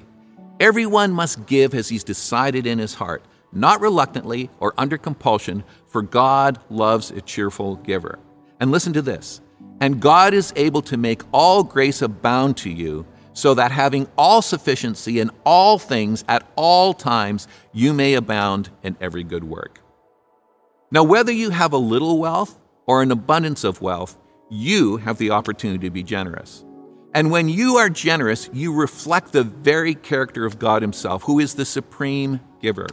Everyone 0.59 1.11
must 1.11 1.45
give 1.45 1.73
as 1.73 1.89
he's 1.89 2.03
decided 2.03 2.67
in 2.67 2.77
his 2.79 2.93
heart, 2.93 3.23
not 3.51 3.81
reluctantly 3.81 4.49
or 4.59 4.73
under 4.77 4.97
compulsion, 4.97 5.63
for 5.87 6.01
God 6.01 6.59
loves 6.69 7.11
a 7.11 7.21
cheerful 7.21 7.77
giver. 7.77 8.19
And 8.59 8.71
listen 8.71 8.93
to 8.93 9.01
this 9.01 9.41
and 9.79 9.99
God 9.99 10.33
is 10.33 10.53
able 10.55 10.81
to 10.83 10.97
make 10.97 11.23
all 11.33 11.63
grace 11.63 12.01
abound 12.01 12.57
to 12.57 12.69
you, 12.69 13.05
so 13.33 13.53
that 13.55 13.71
having 13.71 14.07
all 14.17 14.41
sufficiency 14.41 15.19
in 15.19 15.31
all 15.45 15.79
things 15.79 16.23
at 16.27 16.47
all 16.55 16.93
times, 16.93 17.47
you 17.71 17.93
may 17.93 18.13
abound 18.13 18.69
in 18.83 18.95
every 19.01 19.23
good 19.23 19.43
work. 19.43 19.79
Now, 20.91 21.03
whether 21.03 21.31
you 21.31 21.49
have 21.49 21.73
a 21.73 21.77
little 21.77 22.19
wealth 22.19 22.59
or 22.85 23.01
an 23.01 23.11
abundance 23.11 23.63
of 23.63 23.81
wealth, 23.81 24.17
you 24.49 24.97
have 24.97 25.17
the 25.17 25.31
opportunity 25.31 25.87
to 25.87 25.91
be 25.91 26.03
generous. 26.03 26.63
And 27.15 27.31
when 27.31 27.49
you 27.49 27.77
are 27.77 27.89
generous, 27.89 28.49
you 28.53 28.73
reflect 28.73 29.31
the 29.31 29.43
very 29.43 29.95
character 29.95 30.45
of 30.45 30.59
God 30.59 30.81
Himself, 30.81 31.23
who 31.23 31.39
is 31.39 31.55
the 31.55 31.65
supreme 31.65 32.39
giver. 32.61 32.87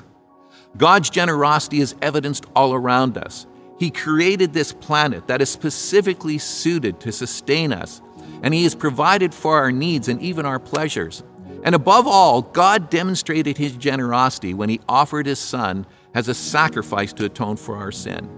God's 0.77 1.11
generosity 1.11 1.81
is 1.81 1.95
evidenced 2.01 2.47
all 2.55 2.75
around 2.75 3.19
us. 3.19 3.47
He 3.79 3.91
created 3.91 4.53
this 4.53 4.73
planet 4.73 5.27
that 5.27 5.41
is 5.41 5.49
specifically 5.49 6.37
suited 6.37 7.01
to 7.01 7.13
sustain 7.13 7.73
us, 7.73 8.03
and 8.43 8.55
He 8.55 8.65
has 8.65 8.75
provided 8.75 9.35
for 9.35 9.57
our 9.57 9.73
needs 9.73 10.09
and 10.09 10.21
even 10.21 10.47
our 10.47 10.59
pleasures. 10.59 11.23
And 11.63 11.75
above 11.75 12.07
all, 12.07 12.43
God 12.43 12.91
demonstrated 12.91 13.59
His 13.59 13.77
generosity 13.77 14.55
when 14.55 14.69
He 14.69 14.81
offered 14.89 15.27
His 15.27 15.39
Son 15.39 15.87
as 16.15 16.29
a 16.29 16.35
sacrifice 16.35 17.13
to 17.15 17.25
atone 17.25 17.57
for 17.57 17.77
our 17.77 17.93
sin. 17.93 18.29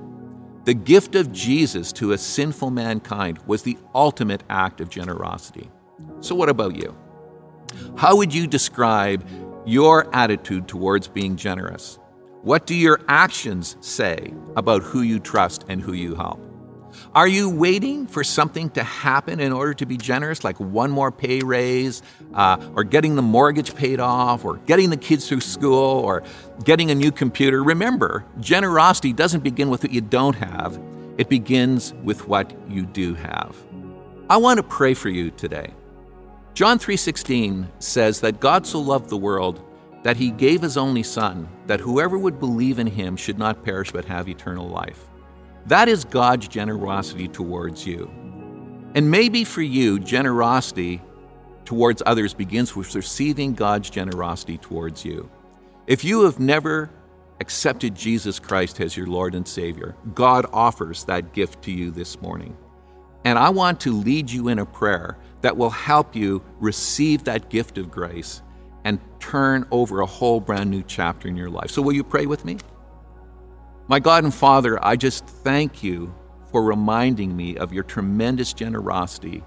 The 0.64 0.74
gift 0.74 1.14
of 1.14 1.32
Jesus 1.32 1.92
to 1.94 2.12
a 2.12 2.18
sinful 2.18 2.70
mankind 2.70 3.38
was 3.46 3.62
the 3.62 3.78
ultimate 3.94 4.44
act 4.48 4.80
of 4.80 4.88
generosity. 4.88 5.70
So, 6.20 6.34
what 6.34 6.48
about 6.48 6.76
you? 6.76 6.96
How 7.96 8.16
would 8.16 8.32
you 8.32 8.46
describe 8.46 9.26
your 9.64 10.14
attitude 10.14 10.68
towards 10.68 11.08
being 11.08 11.36
generous? 11.36 11.98
What 12.42 12.66
do 12.66 12.74
your 12.74 13.00
actions 13.08 13.76
say 13.80 14.34
about 14.56 14.82
who 14.82 15.02
you 15.02 15.20
trust 15.20 15.64
and 15.68 15.80
who 15.80 15.92
you 15.92 16.14
help? 16.14 16.40
Are 17.14 17.28
you 17.28 17.50
waiting 17.50 18.06
for 18.06 18.24
something 18.24 18.70
to 18.70 18.82
happen 18.82 19.40
in 19.40 19.52
order 19.52 19.74
to 19.74 19.86
be 19.86 19.96
generous, 19.96 20.44
like 20.44 20.58
one 20.58 20.90
more 20.90 21.10
pay 21.10 21.40
raise, 21.40 22.02
uh, 22.34 22.56
or 22.74 22.84
getting 22.84 23.16
the 23.16 23.22
mortgage 23.22 23.74
paid 23.74 24.00
off, 24.00 24.44
or 24.44 24.56
getting 24.58 24.90
the 24.90 24.96
kids 24.96 25.28
through 25.28 25.40
school, 25.40 26.00
or 26.00 26.22
getting 26.64 26.90
a 26.90 26.94
new 26.94 27.12
computer? 27.12 27.62
Remember, 27.62 28.24
generosity 28.40 29.12
doesn't 29.12 29.42
begin 29.42 29.70
with 29.70 29.82
what 29.82 29.92
you 29.92 30.00
don't 30.00 30.36
have, 30.36 30.78
it 31.18 31.28
begins 31.28 31.92
with 32.02 32.26
what 32.28 32.52
you 32.68 32.86
do 32.86 33.14
have. 33.14 33.56
I 34.30 34.38
want 34.38 34.56
to 34.58 34.62
pray 34.62 34.94
for 34.94 35.08
you 35.08 35.30
today. 35.30 35.74
John 36.54 36.78
3:16 36.78 37.68
says 37.78 38.20
that 38.20 38.40
God 38.40 38.66
so 38.66 38.80
loved 38.80 39.08
the 39.08 39.16
world 39.16 39.60
that 40.02 40.16
he 40.16 40.30
gave 40.30 40.62
his 40.62 40.76
only 40.76 41.02
Son, 41.02 41.48
that 41.66 41.80
whoever 41.80 42.18
would 42.18 42.40
believe 42.40 42.78
in 42.78 42.86
him 42.86 43.16
should 43.16 43.38
not 43.38 43.64
perish 43.64 43.92
but 43.92 44.04
have 44.04 44.28
eternal 44.28 44.68
life. 44.68 45.08
That 45.66 45.88
is 45.88 46.04
God's 46.04 46.48
generosity 46.48 47.28
towards 47.28 47.86
you. 47.86 48.10
And 48.94 49.10
maybe 49.10 49.44
for 49.44 49.62
you, 49.62 49.98
generosity 49.98 51.00
towards 51.64 52.02
others 52.04 52.34
begins 52.34 52.76
with 52.76 52.94
receiving 52.94 53.54
God's 53.54 53.88
generosity 53.88 54.58
towards 54.58 55.04
you. 55.04 55.30
If 55.86 56.04
you 56.04 56.24
have 56.24 56.38
never 56.38 56.90
accepted 57.40 57.94
Jesus 57.94 58.38
Christ 58.38 58.80
as 58.80 58.96
your 58.96 59.06
Lord 59.06 59.34
and 59.34 59.46
Savior, 59.46 59.96
God 60.14 60.46
offers 60.52 61.04
that 61.04 61.32
gift 61.32 61.62
to 61.62 61.72
you 61.72 61.90
this 61.90 62.20
morning. 62.20 62.56
And 63.24 63.38
I 63.38 63.50
want 63.50 63.80
to 63.80 63.92
lead 63.92 64.30
you 64.30 64.48
in 64.48 64.58
a 64.58 64.66
prayer 64.66 65.16
that 65.42 65.56
will 65.56 65.70
help 65.70 66.14
you 66.14 66.42
receive 66.60 67.24
that 67.24 67.48
gift 67.48 67.78
of 67.78 67.90
grace 67.90 68.42
and 68.84 69.00
turn 69.20 69.66
over 69.70 70.00
a 70.00 70.06
whole 70.06 70.40
brand 70.40 70.70
new 70.70 70.82
chapter 70.82 71.28
in 71.28 71.36
your 71.36 71.50
life. 71.50 71.70
So, 71.70 71.82
will 71.82 71.92
you 71.92 72.04
pray 72.04 72.26
with 72.26 72.44
me? 72.44 72.58
My 73.92 74.00
God 74.00 74.24
and 74.24 74.32
Father, 74.32 74.82
I 74.82 74.96
just 74.96 75.26
thank 75.26 75.82
you 75.82 76.14
for 76.50 76.62
reminding 76.62 77.36
me 77.36 77.58
of 77.58 77.74
your 77.74 77.84
tremendous 77.84 78.54
generosity 78.54 79.44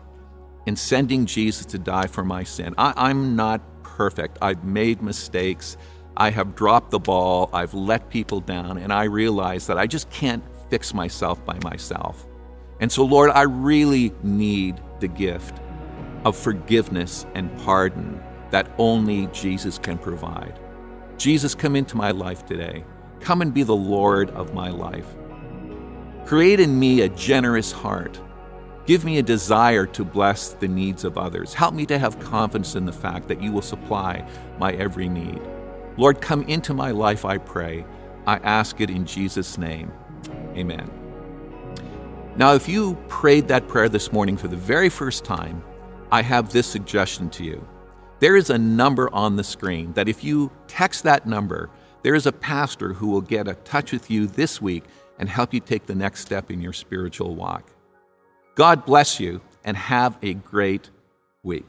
in 0.68 0.76
sending 0.76 1.26
Jesus 1.26 1.66
to 1.66 1.80
die 1.80 2.06
for 2.06 2.24
my 2.24 2.44
sin. 2.44 2.76
I, 2.78 3.10
am 3.10 3.36
not 3.36 3.64
perfect. 3.82 4.38
I've 4.44 4.64
made 4.64 5.02
mistakes. 5.02 5.78
I 6.16 6.30
have 6.30 6.54
dropped 6.54 6.92
the 6.92 7.00
ball. 7.00 7.50
I've 7.54 7.74
let 7.74 8.12
people 8.12 8.40
down. 8.40 8.78
And 8.78 8.94
I 8.94 9.06
realize 9.06 9.66
that 9.66 9.80
I 9.80 9.88
just 9.88 10.12
can't 10.12 10.44
fix 10.70 10.94
myself 10.94 11.44
by 11.44 11.58
myself. 11.64 12.28
And 12.80 12.92
so, 12.92 13.04
Lord, 13.04 13.32
I 13.32 13.42
really 13.42 14.14
need 14.22 14.80
the 15.00 15.08
gift 15.08 15.60
of 16.24 16.38
forgiveness 16.38 17.26
and 17.34 17.50
pardon 17.62 18.22
that 18.52 18.72
only 18.78 19.26
Jesus 19.34 19.80
can 19.80 19.98
provide. 19.98 20.60
Jesus, 21.18 21.56
come 21.56 21.76
into 21.76 21.98
my 21.98 22.12
life 22.12 22.46
today. 22.46 22.86
Come 23.20 23.42
and 23.42 23.54
be 23.54 23.64
the 23.64 23.76
Lord 23.76 24.30
of 24.32 24.54
my 24.54 24.70
life. 24.70 25.08
Create 26.26 26.60
in 26.60 26.80
me 26.80 27.02
a 27.02 27.10
generous 27.10 27.72
heart. 27.72 28.20
Give 28.86 29.04
me 29.04 29.18
a 29.18 29.24
desire 29.24 29.86
to 29.88 30.04
bless 30.04 30.50
the 30.50 30.68
needs 30.68 31.04
of 31.04 31.18
others. 31.18 31.54
Help 31.54 31.74
me 31.74 31.86
to 31.88 31.98
have 31.98 32.20
confidence 32.20 32.76
in 32.76 32.86
the 32.86 32.94
fact 32.94 33.28
that 33.28 33.42
you 33.42 33.52
will 33.52 33.62
supply 33.62 34.28
my 34.60 34.74
every 34.74 35.10
need. 35.10 35.42
Lord, 35.98 36.22
come 36.22 36.44
into 36.44 36.74
my 36.74 36.92
life, 36.92 37.26
I 37.26 37.38
pray. 37.38 37.86
I 38.28 38.38
ask 38.38 38.82
it 38.82 38.90
in 38.90 39.06
Jesus' 39.06 39.58
name. 39.58 39.92
Amen. 40.56 40.90
Now, 42.36 42.54
if 42.54 42.68
you 42.68 42.96
prayed 43.08 43.48
that 43.48 43.68
prayer 43.68 43.88
this 43.88 44.12
morning 44.12 44.36
for 44.36 44.48
the 44.48 44.58
very 44.58 44.90
first 44.90 45.24
time, 45.24 45.64
I 46.12 46.22
have 46.22 46.52
this 46.52 46.68
suggestion 46.68 47.30
to 47.32 47.44
you. 47.44 47.68
There 48.20 48.36
is 48.36 48.50
a 48.50 48.58
number 48.58 49.14
on 49.14 49.36
the 49.36 49.44
screen 49.44 49.94
that 49.94 50.10
if 50.10 50.24
you 50.24 50.52
text 50.68 51.04
that 51.04 51.26
number, 51.26 51.70
there 52.06 52.14
is 52.14 52.28
a 52.28 52.32
pastor 52.32 52.94
who 52.94 53.08
will 53.08 53.20
get 53.20 53.48
in 53.48 53.56
touch 53.64 53.92
with 53.92 54.12
you 54.12 54.28
this 54.28 54.62
week 54.62 54.84
and 55.18 55.28
help 55.28 55.56
you 55.56 55.60
take 55.60 55.88
the 55.88 55.96
next 55.96 56.20
step 56.20 56.52
in 56.52 56.62
your 56.62 56.72
spiritual 56.72 57.34
walk. 57.34 57.72
God 58.54 58.86
bless 58.86 59.20
you 59.20 59.42
and 59.64 59.76
have 59.76 60.16
a 60.22 60.36
great 60.36 60.92
week. 61.42 61.68